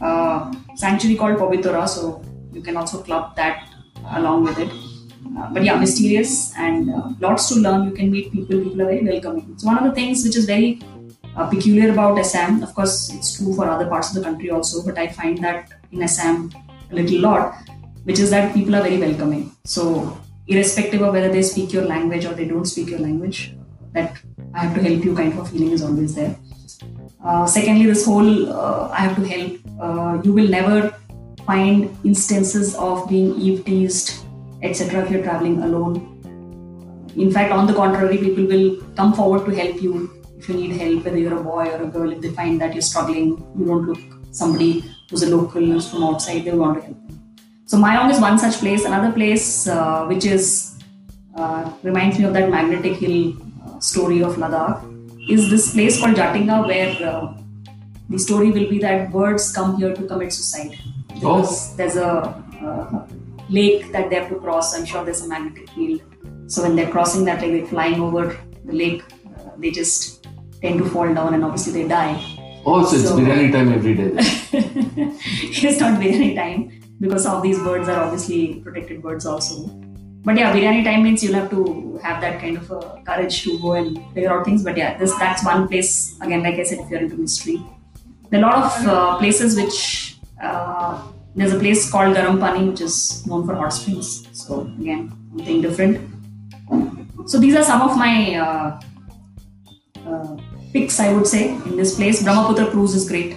a 0.00 0.52
sanctuary 0.76 1.16
called 1.16 1.38
Pobitora, 1.38 1.88
so 1.88 2.22
you 2.52 2.62
can 2.62 2.76
also 2.76 3.02
club 3.02 3.36
that 3.36 3.68
along 4.12 4.44
with 4.44 4.58
it. 4.58 4.70
Uh, 5.36 5.50
but 5.52 5.64
yeah, 5.64 5.78
mysterious 5.78 6.54
and 6.56 6.90
uh, 6.90 7.08
lots 7.20 7.48
to 7.48 7.56
learn. 7.56 7.84
You 7.84 7.92
can 7.92 8.10
meet 8.10 8.32
people. 8.32 8.60
People 8.62 8.82
are 8.82 8.86
very 8.86 9.04
welcoming. 9.04 9.50
It's 9.52 9.64
one 9.64 9.78
of 9.78 9.84
the 9.84 9.92
things 9.92 10.24
which 10.24 10.36
is 10.36 10.46
very 10.46 10.80
uh, 11.36 11.46
peculiar 11.48 11.92
about 11.92 12.18
Assam. 12.18 12.62
Of 12.62 12.74
course, 12.74 13.12
it's 13.12 13.36
true 13.36 13.54
for 13.54 13.68
other 13.68 13.86
parts 13.86 14.08
of 14.08 14.16
the 14.16 14.22
country 14.22 14.50
also, 14.50 14.84
but 14.84 14.98
I 14.98 15.08
find 15.08 15.38
that 15.38 15.72
in 15.92 16.02
Assam 16.02 16.52
a 16.90 16.94
little 16.94 17.20
lot, 17.20 17.54
which 18.04 18.18
is 18.18 18.30
that 18.30 18.54
people 18.54 18.74
are 18.74 18.82
very 18.82 18.98
welcoming. 18.98 19.52
So, 19.64 20.18
irrespective 20.46 21.02
of 21.02 21.12
whether 21.12 21.30
they 21.30 21.42
speak 21.42 21.72
your 21.72 21.84
language 21.84 22.24
or 22.24 22.34
they 22.34 22.46
don't 22.46 22.64
speak 22.64 22.88
your 22.88 22.98
language, 22.98 23.54
that 23.92 24.20
I 24.54 24.60
have 24.60 24.74
to 24.74 24.82
help 24.82 25.04
you 25.04 25.14
kind 25.14 25.38
of 25.38 25.50
feeling 25.50 25.70
is 25.70 25.82
always 25.82 26.14
there. 26.14 26.36
Uh, 27.24 27.46
secondly, 27.46 27.86
this 27.86 28.04
whole 28.04 28.52
uh, 28.52 28.88
I 28.88 29.00
have 29.00 29.16
to 29.16 29.26
help. 29.26 29.60
Uh, 29.80 30.20
you 30.22 30.32
will 30.32 30.48
never 30.48 30.94
find 31.46 31.96
instances 32.04 32.74
of 32.76 33.08
being 33.08 33.34
eve 33.40 33.64
teased, 33.64 34.24
etc. 34.62 35.04
If 35.04 35.10
you're 35.10 35.22
traveling 35.22 35.62
alone. 35.62 36.16
In 37.16 37.30
fact, 37.32 37.52
on 37.52 37.66
the 37.66 37.74
contrary, 37.74 38.18
people 38.18 38.46
will 38.46 38.76
come 38.96 39.12
forward 39.12 39.44
to 39.46 39.54
help 39.54 39.82
you 39.82 40.19
if 40.40 40.48
you 40.48 40.54
need 40.54 40.72
help, 40.80 41.04
whether 41.04 41.18
you're 41.18 41.38
a 41.38 41.42
boy 41.42 41.64
or 41.74 41.82
a 41.82 41.86
girl. 41.86 42.10
If 42.12 42.20
they 42.22 42.30
find 42.30 42.60
that 42.60 42.72
you're 42.74 42.88
struggling, 42.90 43.28
you 43.58 43.66
don't 43.66 43.86
look 43.86 44.00
somebody 44.30 44.84
who's 45.08 45.22
a 45.22 45.30
local, 45.36 45.64
who's 45.72 45.90
from 45.90 46.04
outside, 46.04 46.44
they'll 46.44 46.58
want 46.64 46.78
to 46.78 46.84
help 46.86 47.06
them. 47.06 47.18
So 47.66 47.76
Mayong 47.78 48.10
is 48.10 48.20
one 48.20 48.38
such 48.38 48.56
place. 48.58 48.84
Another 48.84 49.12
place 49.12 49.68
uh, 49.68 50.06
which 50.06 50.24
is 50.24 50.78
uh, 51.36 51.72
reminds 51.82 52.18
me 52.18 52.24
of 52.24 52.32
that 52.34 52.48
magnetic 52.50 52.96
hill 52.96 53.34
uh, 53.64 53.78
story 53.80 54.22
of 54.22 54.36
Ladakh 54.36 54.86
is 55.30 55.50
this 55.50 55.72
place 55.74 56.00
called 56.00 56.16
Jatinga 56.16 56.66
where 56.66 56.92
uh, 57.10 57.34
the 58.08 58.18
story 58.18 58.50
will 58.50 58.68
be 58.68 58.78
that 58.78 59.12
birds 59.12 59.52
come 59.52 59.76
here 59.76 59.94
to 59.94 60.06
commit 60.06 60.32
suicide. 60.32 60.78
Because 61.14 61.72
oh. 61.72 61.76
there's 61.76 61.96
a 61.96 62.10
uh, 62.66 63.06
lake 63.48 63.92
that 63.92 64.08
they 64.08 64.16
have 64.16 64.28
to 64.30 64.36
cross. 64.36 64.74
I'm 64.76 64.84
sure 64.84 65.04
there's 65.04 65.22
a 65.22 65.28
magnetic 65.28 65.68
field. 65.70 66.00
So 66.46 66.62
when 66.62 66.74
they're 66.76 66.90
crossing 66.90 67.24
that 67.26 67.40
lake, 67.42 67.52
they're 67.52 67.66
flying 67.66 68.00
over 68.00 68.36
the 68.64 68.72
lake, 68.72 69.02
uh, 69.36 69.50
they 69.58 69.70
just 69.70 70.19
tend 70.62 70.78
to 70.78 70.88
fall 70.88 71.12
down 71.12 71.34
and 71.34 71.44
obviously 71.44 71.82
they 71.82 71.88
die. 71.88 72.40
Oh, 72.66 72.84
so, 72.84 72.96
so 72.96 72.96
it's 72.96 73.10
biryani 73.10 73.52
time 73.52 73.72
every 73.72 73.94
day. 73.94 74.10
it's 74.12 75.80
not 75.80 76.00
biryani 76.00 76.34
time 76.34 76.80
because 77.00 77.24
all 77.26 77.40
these 77.40 77.58
birds 77.58 77.88
are 77.88 78.02
obviously 78.02 78.56
protected 78.56 79.02
birds 79.02 79.24
also. 79.24 79.66
But 80.22 80.36
yeah, 80.36 80.54
biryani 80.54 80.84
time 80.84 81.02
means 81.02 81.24
you'll 81.24 81.34
have 81.34 81.48
to 81.50 81.98
have 82.02 82.20
that 82.20 82.40
kind 82.40 82.58
of 82.58 82.70
a 82.70 83.02
courage 83.06 83.42
to 83.44 83.58
go 83.58 83.72
and 83.72 83.96
figure 84.12 84.30
out 84.30 84.44
things. 84.44 84.62
But 84.62 84.76
yeah, 84.76 84.98
this 84.98 85.16
that's 85.18 85.44
one 85.44 85.66
place. 85.68 86.20
Again, 86.20 86.42
like 86.42 86.56
I 86.56 86.64
said, 86.64 86.80
if 86.80 86.90
you're 86.90 87.00
into 87.00 87.16
mystery, 87.16 87.62
there 88.28 88.44
are 88.44 88.52
a 88.52 88.60
lot 88.60 88.64
of 88.64 88.86
uh, 88.86 89.18
places 89.18 89.56
which 89.56 90.18
uh, 90.42 91.02
there's 91.34 91.54
a 91.54 91.58
place 91.58 91.90
called 91.90 92.14
Garampani 92.14 92.70
which 92.70 92.82
is 92.82 93.26
known 93.26 93.46
for 93.46 93.54
hot 93.54 93.72
springs. 93.72 94.28
So 94.32 94.62
again, 94.78 95.10
something 95.30 95.62
different. 95.62 96.10
So 97.26 97.38
these 97.38 97.56
are 97.56 97.64
some 97.64 97.80
of 97.80 97.96
my 97.96 98.34
uh, 98.34 98.80
uh 100.06 100.36
picks, 100.72 101.00
I 101.00 101.12
would 101.12 101.26
say, 101.26 101.50
in 101.50 101.76
this 101.76 101.96
place. 101.96 102.22
Brahmaputra 102.22 102.70
cruise 102.70 102.94
is 102.94 103.08
great. 103.08 103.36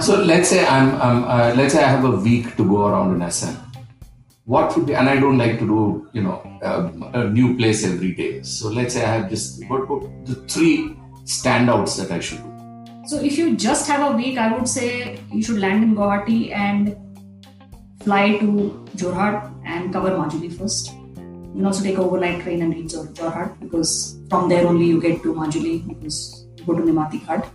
so 0.00 0.22
let's 0.22 0.48
say 0.48 0.66
I'm, 0.66 0.94
I'm 1.00 1.24
uh, 1.24 1.54
let's 1.54 1.74
say 1.74 1.82
I 1.82 1.88
have 1.88 2.04
a 2.04 2.10
week 2.10 2.56
to 2.56 2.64
go 2.68 2.86
around 2.86 3.14
in 3.14 3.22
Assam. 3.22 3.56
What 4.44 4.74
would 4.74 4.86
be, 4.86 4.94
and 4.94 5.08
I 5.08 5.16
don't 5.20 5.36
like 5.36 5.58
to 5.58 5.66
do, 5.66 6.08
you 6.12 6.22
know, 6.22 6.36
uh, 6.62 6.90
a 7.12 7.24
new 7.28 7.56
place 7.56 7.84
every 7.84 8.12
day. 8.12 8.42
So 8.42 8.68
let's 8.68 8.94
say 8.94 9.04
I 9.04 9.12
have 9.16 9.30
just 9.30 9.62
what, 9.68 9.88
what 9.88 10.02
the 10.26 10.36
three 10.52 10.96
standouts 11.24 11.98
that 11.98 12.10
I 12.10 12.20
should 12.20 12.38
do. 12.38 12.58
So 13.06 13.20
if 13.20 13.36
you 13.36 13.56
just 13.56 13.86
have 13.88 14.12
a 14.12 14.16
week, 14.16 14.38
I 14.38 14.56
would 14.56 14.68
say 14.68 15.20
you 15.30 15.42
should 15.42 15.58
land 15.58 15.84
in 15.84 15.94
Guwahati 15.94 16.52
and 16.52 16.96
fly 18.00 18.38
to 18.38 18.86
Jorhat 18.96 19.52
and 19.64 19.92
cover 19.92 20.10
Majuli 20.10 20.56
first. 20.56 20.92
You 21.58 21.62
can 21.62 21.66
also 21.66 21.82
take 21.82 21.98
overnight 21.98 22.42
train 22.42 22.62
and 22.62 22.72
reach 22.72 22.92
Jorhat 23.18 23.58
because 23.58 24.16
from 24.30 24.48
there 24.48 24.64
only 24.64 24.86
you 24.86 25.00
get 25.00 25.24
to 25.24 25.34
Majuli 25.34 25.88
because 25.88 26.46
you 26.56 26.64
go 26.64 26.74
to 26.74 26.82
Nimati 26.82 27.18
Ghat. 27.26 27.50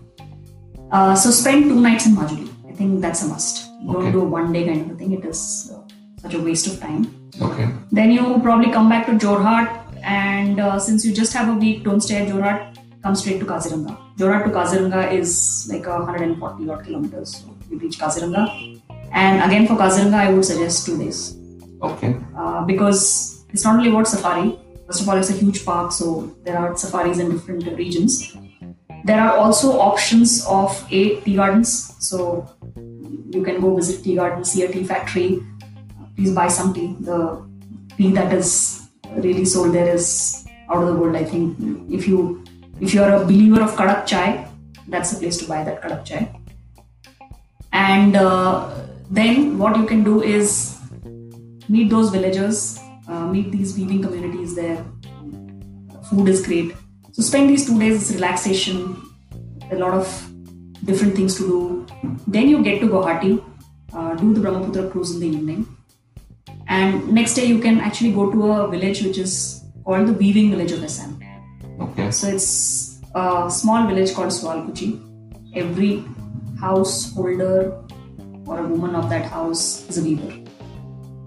Uh, 0.91 1.15
so 1.15 1.31
spend 1.31 1.69
two 1.69 1.79
nights 1.79 2.05
in 2.05 2.11
Majuli. 2.13 2.49
I 2.67 2.73
think 2.73 2.99
that's 2.99 3.23
a 3.23 3.27
must. 3.27 3.69
Okay. 3.69 3.93
Don't 3.93 4.11
do 4.11 4.19
a 4.19 4.25
one 4.25 4.51
day 4.51 4.65
kind 4.65 4.81
of 4.81 4.91
a 4.91 4.95
thing. 4.99 5.13
It 5.13 5.23
is 5.23 5.71
uh, 5.73 5.79
such 6.21 6.33
a 6.33 6.41
waste 6.41 6.67
of 6.67 6.81
time. 6.81 7.31
Okay. 7.41 7.69
Then 7.93 8.11
you 8.11 8.41
probably 8.43 8.73
come 8.73 8.89
back 8.89 9.05
to 9.05 9.13
Jorhat 9.13 9.71
and 10.03 10.59
uh, 10.59 10.77
since 10.79 11.05
you 11.05 11.13
just 11.13 11.31
have 11.31 11.47
a 11.47 11.53
week, 11.53 11.85
don't 11.85 12.01
stay 12.01 12.17
at 12.17 12.27
Jorhat 12.27 12.77
come 13.03 13.15
straight 13.15 13.39
to 13.39 13.45
Kaziranga. 13.45 13.97
Jorhat 14.17 14.43
to 14.43 14.49
Kaziranga 14.49 15.13
is 15.13 15.69
like 15.71 15.85
140 15.85 16.69
odd 16.69 16.83
kilometers. 16.83 17.37
So 17.37 17.55
you 17.69 17.79
reach 17.79 17.99
Kaziranga. 17.99 18.81
And 19.13 19.49
again 19.49 19.65
for 19.65 19.75
Kaziranga, 19.75 20.15
I 20.15 20.33
would 20.33 20.43
suggest 20.43 20.85
two 20.85 20.97
days. 20.97 21.37
Okay. 21.81 22.17
Uh, 22.35 22.65
because 22.65 23.32
it's 23.53 23.63
not 23.63 23.77
only 23.77 23.89
about 23.89 24.07
safari. 24.07 24.59
First 24.87 25.01
of 25.01 25.09
all, 25.09 25.17
it's 25.17 25.29
a 25.29 25.33
huge 25.33 25.63
park, 25.63 25.91
so 25.91 26.35
there 26.43 26.57
are 26.57 26.75
safaris 26.75 27.19
in 27.19 27.31
different 27.31 27.65
regions. 27.77 28.35
There 29.05 29.19
are 29.19 29.37
also 29.37 29.79
options 29.79 30.45
of 30.47 30.85
a 30.91 31.19
tea 31.21 31.35
gardens. 31.35 31.95
So 31.99 32.49
you 32.75 33.43
can 33.43 33.61
go 33.61 33.75
visit 33.75 34.03
tea 34.03 34.15
garden, 34.15 34.43
see 34.43 34.63
a 34.63 34.71
tea 34.71 34.83
factory. 34.83 35.39
Please 36.15 36.33
buy 36.33 36.47
some 36.47 36.73
tea. 36.73 36.95
The 36.99 37.45
tea 37.97 38.11
that 38.13 38.33
is 38.33 38.87
really 39.15 39.45
sold 39.45 39.73
there 39.73 39.93
is 39.93 40.45
out 40.69 40.83
of 40.83 40.87
the 40.87 40.95
world. 40.95 41.15
I 41.15 41.23
think 41.23 41.57
if 41.91 42.07
you 42.07 42.43
if 42.81 42.93
you're 42.93 43.13
a 43.13 43.23
believer 43.23 43.61
of 43.61 43.75
kadak 43.75 44.05
chai, 44.05 44.47
that's 44.87 45.11
the 45.11 45.19
place 45.19 45.37
to 45.37 45.47
buy 45.47 45.63
that 45.63 45.81
kadak 45.81 46.05
chai. 46.05 46.39
And 47.71 48.15
uh, 48.15 48.69
then 49.09 49.57
what 49.57 49.77
you 49.77 49.85
can 49.85 50.03
do 50.03 50.21
is 50.21 50.79
meet 51.69 51.89
those 51.89 52.09
villagers, 52.09 52.79
uh, 53.07 53.25
meet 53.27 53.51
these 53.51 53.77
weaving 53.77 54.01
communities 54.01 54.55
there. 54.55 54.85
Food 56.09 56.29
is 56.29 56.45
great. 56.45 56.73
So 57.11 57.21
spend 57.21 57.49
these 57.49 57.65
two 57.65 57.79
days 57.79 58.13
relaxation, 58.13 59.01
a 59.71 59.75
lot 59.75 59.93
of 59.93 60.07
different 60.85 61.15
things 61.15 61.35
to 61.37 61.47
do. 61.47 61.87
Then 62.27 62.49
you 62.49 62.63
get 62.63 62.79
to 62.81 62.87
Guwahati, 62.87 63.43
uh, 63.93 64.15
do 64.15 64.33
the 64.33 64.39
Brahmaputra 64.39 64.89
cruise 64.89 65.15
in 65.15 65.19
the 65.19 65.27
evening. 65.27 65.67
And 66.67 67.11
next 67.13 67.35
day 67.35 67.45
you 67.45 67.59
can 67.59 67.79
actually 67.79 68.13
go 68.13 68.31
to 68.31 68.51
a 68.51 68.67
village 68.67 69.03
which 69.03 69.17
is 69.17 69.63
called 69.85 70.07
the 70.07 70.13
Weaving 70.13 70.49
Village 70.51 70.71
of 70.71 70.83
Assam. 70.83 71.19
Okay. 71.79 72.09
So 72.11 72.27
it's 72.27 72.99
a 73.13 73.49
small 73.49 73.87
village 73.87 74.13
called 74.13 74.29
Swalkuchi. 74.29 74.99
Every 75.55 76.03
householder 76.59 77.79
or 78.47 78.59
a 78.59 78.67
woman 78.67 78.95
of 78.95 79.09
that 79.09 79.25
house 79.25 79.87
is 79.89 79.97
a 79.97 80.03
weaver. 80.03 80.33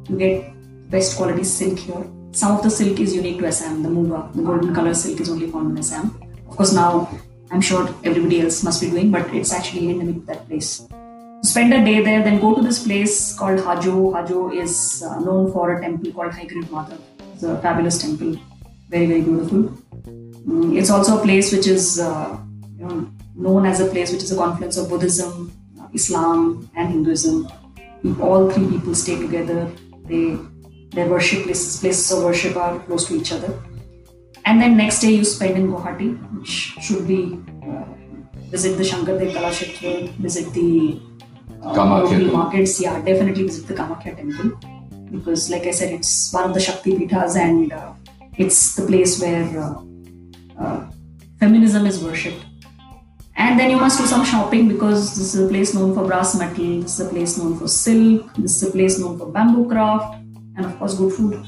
You 0.08 0.18
get 0.18 0.55
best 0.90 1.16
quality 1.16 1.44
silk 1.44 1.78
here. 1.78 2.04
Some 2.32 2.56
of 2.56 2.62
the 2.62 2.70
silk 2.70 3.00
is 3.00 3.14
unique 3.14 3.38
to 3.38 3.46
Assam. 3.46 3.82
The 3.82 3.88
Muga, 3.88 4.32
the 4.34 4.42
golden 4.42 4.74
color 4.74 4.94
silk, 4.94 5.20
is 5.20 5.30
only 5.30 5.50
found 5.50 5.70
in 5.70 5.78
Assam. 5.78 6.20
Of 6.48 6.56
course, 6.56 6.72
now 6.72 7.08
I'm 7.50 7.60
sure 7.60 7.88
everybody 8.04 8.40
else 8.40 8.62
must 8.62 8.80
be 8.80 8.90
doing, 8.90 9.10
but 9.10 9.32
it's 9.34 9.52
actually 9.52 9.90
endemic 9.90 10.26
that 10.26 10.46
place. 10.46 10.86
Spend 11.42 11.72
a 11.72 11.84
day 11.84 12.02
there, 12.02 12.22
then 12.22 12.40
go 12.40 12.54
to 12.54 12.62
this 12.62 12.84
place 12.84 13.36
called 13.38 13.60
Hajo. 13.60 14.12
Hajo 14.12 14.50
is 14.50 15.02
uh, 15.06 15.20
known 15.20 15.52
for 15.52 15.76
a 15.76 15.80
temple 15.80 16.12
called 16.12 16.32
Hayagriv 16.32 16.70
Mata. 16.70 16.98
It's 17.34 17.42
a 17.42 17.58
fabulous 17.60 18.00
temple, 18.00 18.36
very 18.88 19.06
very 19.06 19.22
beautiful. 19.22 19.62
Mm, 20.46 20.76
it's 20.76 20.90
also 20.90 21.18
a 21.18 21.22
place 21.22 21.52
which 21.52 21.66
is 21.66 22.00
uh, 22.00 22.36
you 22.78 22.86
know, 22.86 23.10
known 23.34 23.66
as 23.66 23.80
a 23.80 23.86
place 23.86 24.12
which 24.12 24.22
is 24.22 24.32
a 24.32 24.36
confluence 24.36 24.76
of 24.76 24.88
Buddhism, 24.88 25.52
Islam, 25.92 26.68
and 26.74 26.88
Hinduism. 26.88 27.48
All 28.20 28.50
three 28.50 28.66
people 28.68 28.94
stay 28.94 29.16
together. 29.18 29.70
They 30.06 30.38
their 30.90 31.08
worship 31.08 31.44
places, 31.44 31.80
places 31.80 32.10
of 32.12 32.24
worship 32.24 32.56
are 32.56 32.78
close 32.80 33.06
to 33.08 33.16
each 33.16 33.32
other. 33.32 33.52
And 34.44 34.60
then 34.60 34.76
next 34.76 35.00
day 35.00 35.10
you 35.10 35.24
spend 35.24 35.56
in 35.56 35.68
Guwahati, 35.68 36.08
which 36.38 36.48
should 36.80 37.06
be 37.08 37.38
uh, 37.66 37.84
visit 38.50 38.76
the 38.76 38.84
Shankardev 38.84 39.32
Kalakshetra, 39.32 40.10
visit 40.26 40.52
the 40.54 41.00
uh, 41.62 42.32
markets. 42.32 42.80
Yeah, 42.80 43.00
definitely 43.02 43.44
visit 43.44 43.66
the 43.66 43.74
Kamakhya 43.74 44.16
temple 44.16 44.58
because, 45.10 45.50
like 45.50 45.66
I 45.66 45.72
said, 45.72 45.92
it's 45.92 46.32
one 46.32 46.44
of 46.44 46.54
the 46.54 46.60
Shakti 46.60 46.92
Pithas 46.92 47.36
and 47.36 47.72
uh, 47.72 47.92
it's 48.36 48.76
the 48.76 48.86
place 48.86 49.20
where 49.20 49.46
uh, 49.58 49.82
uh, 50.60 50.90
feminism 51.40 51.86
is 51.86 52.02
worshipped. 52.02 52.44
And 53.38 53.60
then 53.60 53.70
you 53.70 53.76
must 53.76 53.98
do 53.98 54.06
some 54.06 54.24
shopping 54.24 54.68
because 54.68 55.16
this 55.16 55.34
is 55.34 55.40
a 55.44 55.48
place 55.48 55.74
known 55.74 55.94
for 55.94 56.06
brass 56.06 56.38
metal, 56.38 56.80
this 56.80 56.98
is 56.98 57.06
a 57.06 57.10
place 57.10 57.36
known 57.36 57.58
for 57.58 57.68
silk, 57.68 58.34
this 58.36 58.62
is 58.62 58.68
a 58.68 58.72
place 58.72 58.98
known 58.98 59.18
for 59.18 59.30
bamboo 59.30 59.68
craft, 59.68 60.25
and 60.56 60.66
of 60.66 60.78
course, 60.78 60.94
good 60.96 61.12
food. 61.12 61.46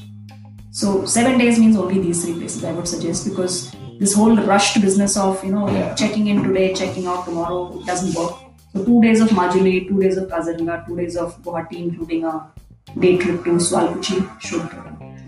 So, 0.71 1.05
seven 1.05 1.37
days 1.37 1.59
means 1.59 1.75
only 1.75 1.99
these 1.99 2.23
three 2.23 2.35
places, 2.35 2.63
I 2.63 2.71
would 2.71 2.87
suggest, 2.87 3.27
because 3.29 3.75
this 3.99 4.13
whole 4.13 4.35
rushed 4.35 4.79
business 4.81 5.17
of 5.17 5.43
you 5.43 5.51
know 5.51 5.67
yeah. 5.69 5.95
checking 5.95 6.27
in 6.27 6.43
today, 6.43 6.73
checking 6.73 7.07
out 7.07 7.25
tomorrow, 7.25 7.79
it 7.79 7.85
doesn't 7.85 8.13
work. 8.19 8.35
So, 8.73 8.85
two 8.85 9.01
days 9.01 9.19
of 9.21 9.29
Majuli, 9.29 9.87
two 9.87 9.99
days 9.99 10.17
of 10.17 10.29
Kaziranga, 10.29 10.85
two 10.85 10.95
days 10.95 11.17
of 11.17 11.41
Guwahati, 11.41 11.77
including 11.77 12.23
a 12.23 12.51
day 12.99 13.17
trip 13.17 13.43
to 13.43 13.51
Swalkuchi 13.51 14.41
should 14.41 14.69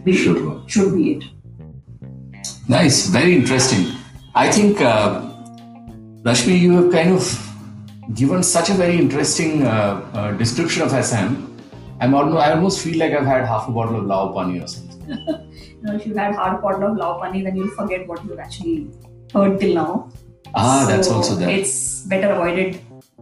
be 0.04 0.14
should, 0.16 0.70
should 0.70 0.96
be 0.96 1.14
it. 1.14 1.24
Nice, 2.68 3.08
very 3.08 3.36
interesting. 3.36 3.88
I 4.34 4.50
think, 4.52 4.80
uh, 4.80 5.22
Rashmi, 6.24 6.60
you 6.60 6.84
have 6.84 6.92
kind 6.92 7.14
of 7.14 7.48
given 8.14 8.44
such 8.44 8.70
a 8.70 8.74
very 8.74 8.98
interesting 8.98 9.64
uh, 9.64 10.10
uh, 10.14 10.32
description 10.34 10.84
of 10.84 10.94
Assam. 10.94 11.51
I'm 12.02 12.14
almost, 12.14 12.46
I 12.46 12.52
almost 12.54 12.84
feel 12.84 12.98
like 12.98 13.14
I've 13.14 13.26
had 13.26 13.46
half 13.46 13.68
a 13.68 13.72
bottle 13.72 13.98
of 13.98 14.06
Lao 14.06 14.34
Pani 14.34 14.60
or 14.60 14.68
something. 14.68 15.02
you 15.08 15.82
know, 15.84 15.96
if 15.96 16.06
you 16.06 16.16
had 16.16 16.36
half 16.36 16.58
a 16.58 16.62
bottle 16.62 16.92
of 16.92 16.98
Lao 16.98 17.20
Pani, 17.20 17.44
then 17.44 17.56
you'll 17.56 17.76
forget 17.76 18.08
what 18.08 18.24
you've 18.26 18.40
actually 18.40 18.90
heard 19.34 19.60
till 19.60 19.76
now. 19.76 20.10
Ah, 20.56 20.84
so 20.84 20.92
that's 20.92 21.10
also 21.10 21.36
there. 21.36 21.50
It's 21.50 22.02
better 22.02 22.32
avoided 22.34 22.82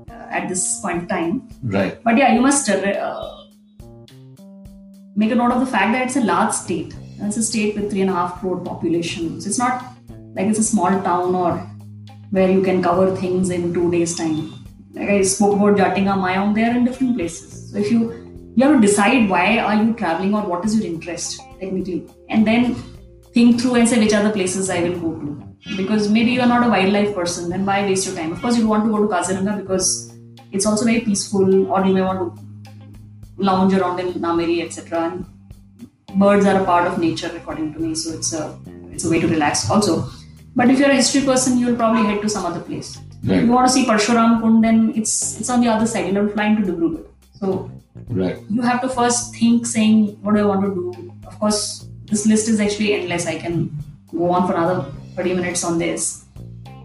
uh, 0.10 0.38
at 0.38 0.48
this 0.48 0.80
point 0.82 1.04
in 1.04 1.08
time. 1.08 1.50
Right. 1.62 2.02
But 2.04 2.18
yeah, 2.18 2.34
you 2.34 2.42
must 2.42 2.70
uh, 2.70 3.44
make 5.15 5.32
a 5.32 5.36
note 5.36 5.52
of 5.52 5.60
the 5.60 5.65
fact 5.65 5.94
that 5.94 6.08
it's 6.08 6.15
a 6.15 6.22
large 6.22 6.54
state 6.54 6.96
it's 7.22 7.36
a 7.36 7.44
state 7.44 7.76
with 7.76 7.92
three 7.92 8.02
and 8.02 8.10
a 8.10 8.13
half 8.13 8.39
crore 8.39 8.60
population. 8.63 9.42
So 9.42 9.50
it's 9.50 9.60
not 9.60 9.84
like 10.36 10.48
it's 10.48 10.60
a 10.60 10.63
small 10.63 10.89
town 11.02 11.36
or 11.36 11.58
where 12.32 12.50
you 12.50 12.62
can 12.62 12.82
cover 12.82 13.15
things 13.15 13.50
in 13.50 13.74
two 13.74 13.92
days 13.92 14.15
time 14.15 14.54
like 14.94 15.10
i 15.10 15.22
spoke 15.22 15.56
about 15.56 15.78
jatinga 15.80 16.15
mayong 16.24 16.54
they 16.56 16.63
are 16.63 16.76
in 16.80 16.84
different 16.86 17.15
places 17.18 17.72
so 17.72 17.78
if 17.84 17.92
you 17.94 18.00
you 18.60 18.65
have 18.65 18.76
to 18.76 18.86
decide 18.86 19.30
why 19.34 19.45
are 19.67 19.76
you 19.82 19.93
traveling 20.02 20.34
or 20.39 20.41
what 20.52 20.65
is 20.67 20.76
your 20.78 20.86
interest 20.91 21.39
technically 21.60 22.00
and 22.30 22.48
then 22.52 22.76
think 23.38 23.62
through 23.62 23.76
and 23.80 23.89
say 23.91 24.00
which 24.04 24.15
are 24.19 24.24
the 24.28 24.34
places 24.38 24.69
i 24.78 24.80
will 24.86 25.00
go 25.06 25.12
to 25.22 25.30
because 25.80 26.10
maybe 26.17 26.32
you 26.36 26.41
are 26.45 26.52
not 26.54 26.65
a 26.67 26.69
wildlife 26.76 27.12
person 27.19 27.50
then 27.54 27.65
why 27.72 27.80
waste 27.89 28.08
your 28.08 28.15
time 28.19 28.32
of 28.36 28.41
course 28.43 28.58
you 28.60 28.67
want 28.74 28.86
to 28.86 28.91
go 28.95 29.02
to 29.04 29.10
kaziranga 29.15 29.56
because 29.62 29.89
it's 30.52 30.65
also 30.69 30.86
very 30.91 31.02
peaceful 31.10 31.50
or 31.74 31.82
you 31.88 31.93
may 31.98 32.06
want 32.10 32.22
to 32.22 33.45
lounge 33.50 33.74
around 33.80 34.00
in 34.04 34.08
nameri 34.28 34.58
etc 34.67 35.04
and 35.08 35.26
birds 36.24 36.48
are 36.52 36.58
a 36.62 36.65
part 36.72 36.88
of 36.91 37.04
nature 37.08 37.32
according 37.41 37.67
to 37.74 37.80
me 37.86 37.91
so 38.04 38.15
it's 38.19 38.32
a 38.41 38.45
it's 38.93 39.06
a 39.10 39.12
way 39.13 39.19
to 39.26 39.30
relax 39.36 39.69
also 39.76 39.93
but 40.56 40.69
if 40.69 40.80
you're 40.80 40.89
a 40.89 40.95
history 40.95 41.22
person, 41.22 41.58
you'll 41.58 41.76
probably 41.76 42.04
head 42.04 42.22
to 42.22 42.30
some 42.30 42.45
other 42.45 42.60
place. 42.60 42.98
Right. 43.24 43.38
If 43.38 43.45
you 43.45 43.52
want 43.52 43.67
to 43.67 43.74
see 43.74 43.86
Parshuram 43.86 44.41
Kund, 44.41 44.63
then 44.63 44.93
it's 44.95 45.39
it's 45.39 45.50
on 45.50 45.62
the 45.62 45.69
other 45.69 45.86
side. 45.86 46.13
You'll 46.13 46.30
flying 46.30 46.56
to 46.58 46.63
Dibrugarh. 46.63 47.06
So 47.39 47.71
right. 48.10 48.38
you 48.49 48.62
have 48.62 48.82
to 48.82 48.89
first 48.89 49.36
think, 49.36 49.65
saying, 49.65 50.21
what 50.21 50.36
do 50.36 50.41
I 50.41 50.45
want 50.45 50.62
to 50.65 50.69
do? 50.75 51.13
Of 51.25 51.39
course, 51.39 51.88
this 52.06 52.25
list 52.25 52.49
is 52.49 52.60
actually 52.60 52.93
endless. 52.93 53.25
I 53.25 53.38
can 53.39 53.75
go 54.12 54.32
on 54.32 54.47
for 54.47 54.54
another 54.54 54.91
30 55.15 55.36
minutes 55.36 55.63
on 55.63 55.78
this. 55.78 56.25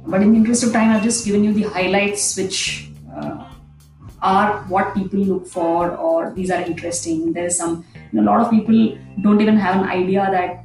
But 0.07 0.23
in 0.23 0.33
the 0.33 0.39
interest 0.39 0.65
of 0.65 0.73
time, 0.73 0.91
I've 0.91 1.03
just 1.03 1.25
given 1.25 1.45
you 1.45 1.53
the 1.53 1.63
highlights, 1.63 2.37
which 2.37 2.91
uh, 3.17 3.51
are 4.23 4.59
what 4.69 4.95
people 4.95 5.21
look 5.21 5.47
for, 5.47 5.97
or 5.97 6.33
these 6.33 6.51
are 6.51 6.61
interesting. 6.61 7.33
There's 7.33 7.57
some, 7.57 7.85
you 8.13 8.21
know, 8.21 8.23
a 8.23 8.27
lot 8.31 8.41
of 8.41 8.51
people 8.51 8.99
don't 9.23 9.41
even 9.41 9.57
have 9.57 9.83
an 9.83 9.89
idea 9.89 10.29
that 10.31 10.65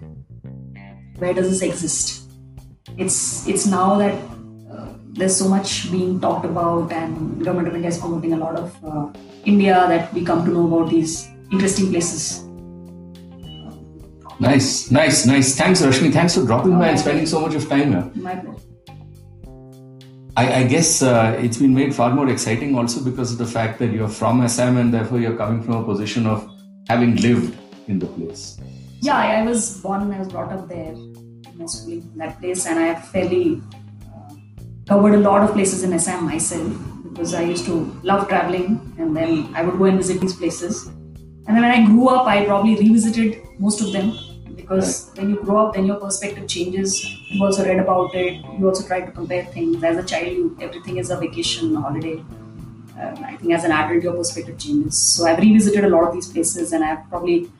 where 1.19 1.33
does 1.33 1.49
this 1.49 1.61
exist 1.61 2.19
it's 2.97 3.47
it's 3.47 3.65
now 3.65 3.97
that 3.97 4.15
uh, 4.71 4.87
there's 5.17 5.35
so 5.35 5.47
much 5.47 5.91
being 5.91 6.19
talked 6.19 6.45
about 6.45 6.91
and 6.91 7.43
government 7.43 7.67
of 7.67 7.75
India 7.75 7.89
is 7.89 7.97
promoting 7.97 8.33
a 8.33 8.37
lot 8.37 8.55
of 8.55 8.85
uh, 8.85 9.07
India 9.45 9.85
that 9.87 10.13
we 10.13 10.23
come 10.23 10.45
to 10.45 10.51
know 10.51 10.67
about 10.67 10.89
these 10.89 11.27
interesting 11.51 11.89
places. 11.91 12.43
Nice, 14.39 14.89
nice, 14.89 15.25
nice. 15.25 15.55
Thanks, 15.55 15.81
Rashmi. 15.81 16.13
Thanks 16.13 16.35
for 16.35 16.45
dropping 16.45 16.79
by 16.79 16.89
and 16.89 16.99
spending 16.99 17.25
so 17.25 17.41
much 17.41 17.55
of 17.55 17.67
time 17.67 17.91
here. 17.91 18.11
My 18.15 18.35
pleasure. 18.35 18.63
I, 20.37 20.61
I 20.61 20.63
guess 20.63 21.01
uh, 21.01 21.37
it's 21.41 21.57
been 21.57 21.73
made 21.73 21.93
far 21.93 22.11
more 22.11 22.29
exciting 22.29 22.77
also 22.77 23.03
because 23.03 23.33
of 23.33 23.37
the 23.37 23.45
fact 23.45 23.79
that 23.79 23.91
you're 23.91 24.07
from 24.07 24.39
Assam 24.39 24.77
and 24.77 24.93
therefore 24.93 25.19
you're 25.19 25.35
coming 25.35 25.61
from 25.61 25.75
a 25.75 25.83
position 25.83 26.25
of 26.25 26.49
having 26.87 27.17
lived 27.17 27.57
in 27.87 27.99
the 27.99 28.05
place. 28.05 28.57
Yeah, 29.01 29.17
I, 29.17 29.41
I 29.41 29.43
was 29.43 29.81
born 29.81 30.03
and 30.03 30.13
I 30.13 30.19
was 30.19 30.29
brought 30.29 30.53
up 30.53 30.69
there 30.69 30.95
mostly 31.55 31.95
in 31.95 32.17
that 32.17 32.39
place, 32.39 32.65
and 32.65 32.79
I 32.79 32.87
have 32.87 33.07
fairly 33.09 33.61
uh, 34.13 34.33
covered 34.87 35.15
a 35.15 35.19
lot 35.19 35.43
of 35.43 35.51
places 35.51 35.83
in 35.83 35.91
Assam 35.91 36.23
myself 36.23 36.71
because 37.19 37.33
I 37.33 37.41
used 37.41 37.65
to 37.65 37.73
love 38.01 38.29
traveling, 38.29 38.95
and 38.97 39.13
then 39.13 39.53
I 39.53 39.61
would 39.61 39.77
go 39.77 39.85
and 39.85 39.97
visit 39.97 40.21
these 40.21 40.33
places. 40.33 40.87
And 40.87 41.47
then 41.47 41.63
when 41.63 41.71
I 41.71 41.85
grew 41.85 42.07
up, 42.07 42.25
I 42.27 42.45
probably 42.45 42.75
revisited 42.75 43.41
most 43.57 43.81
of 43.81 43.91
them 43.91 44.17
because 44.55 45.09
right. 45.09 45.17
when 45.17 45.31
you 45.31 45.43
grow 45.43 45.65
up, 45.65 45.73
then 45.73 45.85
your 45.85 45.97
perspective 45.97 46.47
changes. 46.47 47.03
You 47.29 47.43
also 47.43 47.65
read 47.65 47.79
about 47.79 48.15
it. 48.15 48.35
You 48.57 48.69
also 48.69 48.87
try 48.87 49.01
to 49.01 49.11
compare 49.11 49.43
things. 49.43 49.83
As 49.83 49.97
a 49.97 50.07
child, 50.07 50.27
you, 50.27 50.57
everything 50.61 50.95
is 50.95 51.09
a 51.09 51.17
vacation, 51.17 51.75
a 51.75 51.81
holiday. 51.81 52.23
Uh, 52.97 53.13
I 53.25 53.35
think 53.35 53.51
as 53.51 53.65
an 53.65 53.73
adult, 53.73 54.01
your 54.01 54.13
perspective 54.13 54.57
changes. 54.57 54.97
So 54.97 55.25
I've 55.25 55.39
revisited 55.39 55.83
a 55.83 55.89
lot 55.89 56.07
of 56.07 56.13
these 56.13 56.29
places, 56.29 56.71
and 56.71 56.85
I've 56.85 57.09
probably 57.09 57.51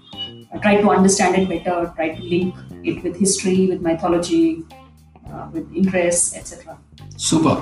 tried 0.62 0.80
to 0.80 0.90
understand 0.90 1.36
it 1.36 1.50
better, 1.50 1.92
tried 1.98 2.16
to 2.16 2.24
link 2.24 2.56
it 2.86 3.04
with 3.04 3.20
history, 3.20 3.68
with 3.68 3.82
mythology, 3.82 4.64
uh, 5.30 5.50
with 5.52 5.70
interests, 5.76 6.34
etc. 6.38 6.80
Super. 7.18 7.62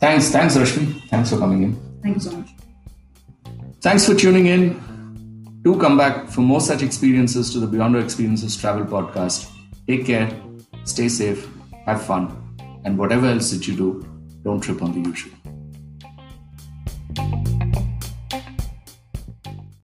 Thanks, 0.00 0.30
thanks, 0.30 0.56
Rashmi. 0.56 1.08
Thanks 1.08 1.30
for 1.30 1.38
coming 1.38 1.62
in. 1.64 2.00
Thank 2.02 2.16
you 2.16 2.20
so 2.20 2.32
much. 2.32 2.48
Thanks 3.80 4.06
for 4.06 4.14
tuning 4.14 4.46
in. 4.46 5.60
Do 5.62 5.78
come 5.78 5.98
back 5.98 6.28
for 6.28 6.40
more 6.40 6.60
such 6.60 6.82
experiences 6.82 7.52
to 7.52 7.60
the 7.60 7.66
Beyond 7.66 7.96
Our 7.96 8.02
Experiences 8.02 8.56
Travel 8.56 8.84
Podcast. 8.84 9.50
Take 9.86 10.06
care, 10.06 10.30
stay 10.84 11.08
safe, 11.08 11.48
have 11.84 12.04
fun, 12.04 12.36
and 12.84 12.96
whatever 12.96 13.26
else 13.26 13.50
that 13.50 13.66
you 13.66 13.76
do, 13.76 14.06
don't 14.44 14.60
trip 14.60 14.82
on 14.82 14.92
the 14.92 15.08
usual. 15.08 15.32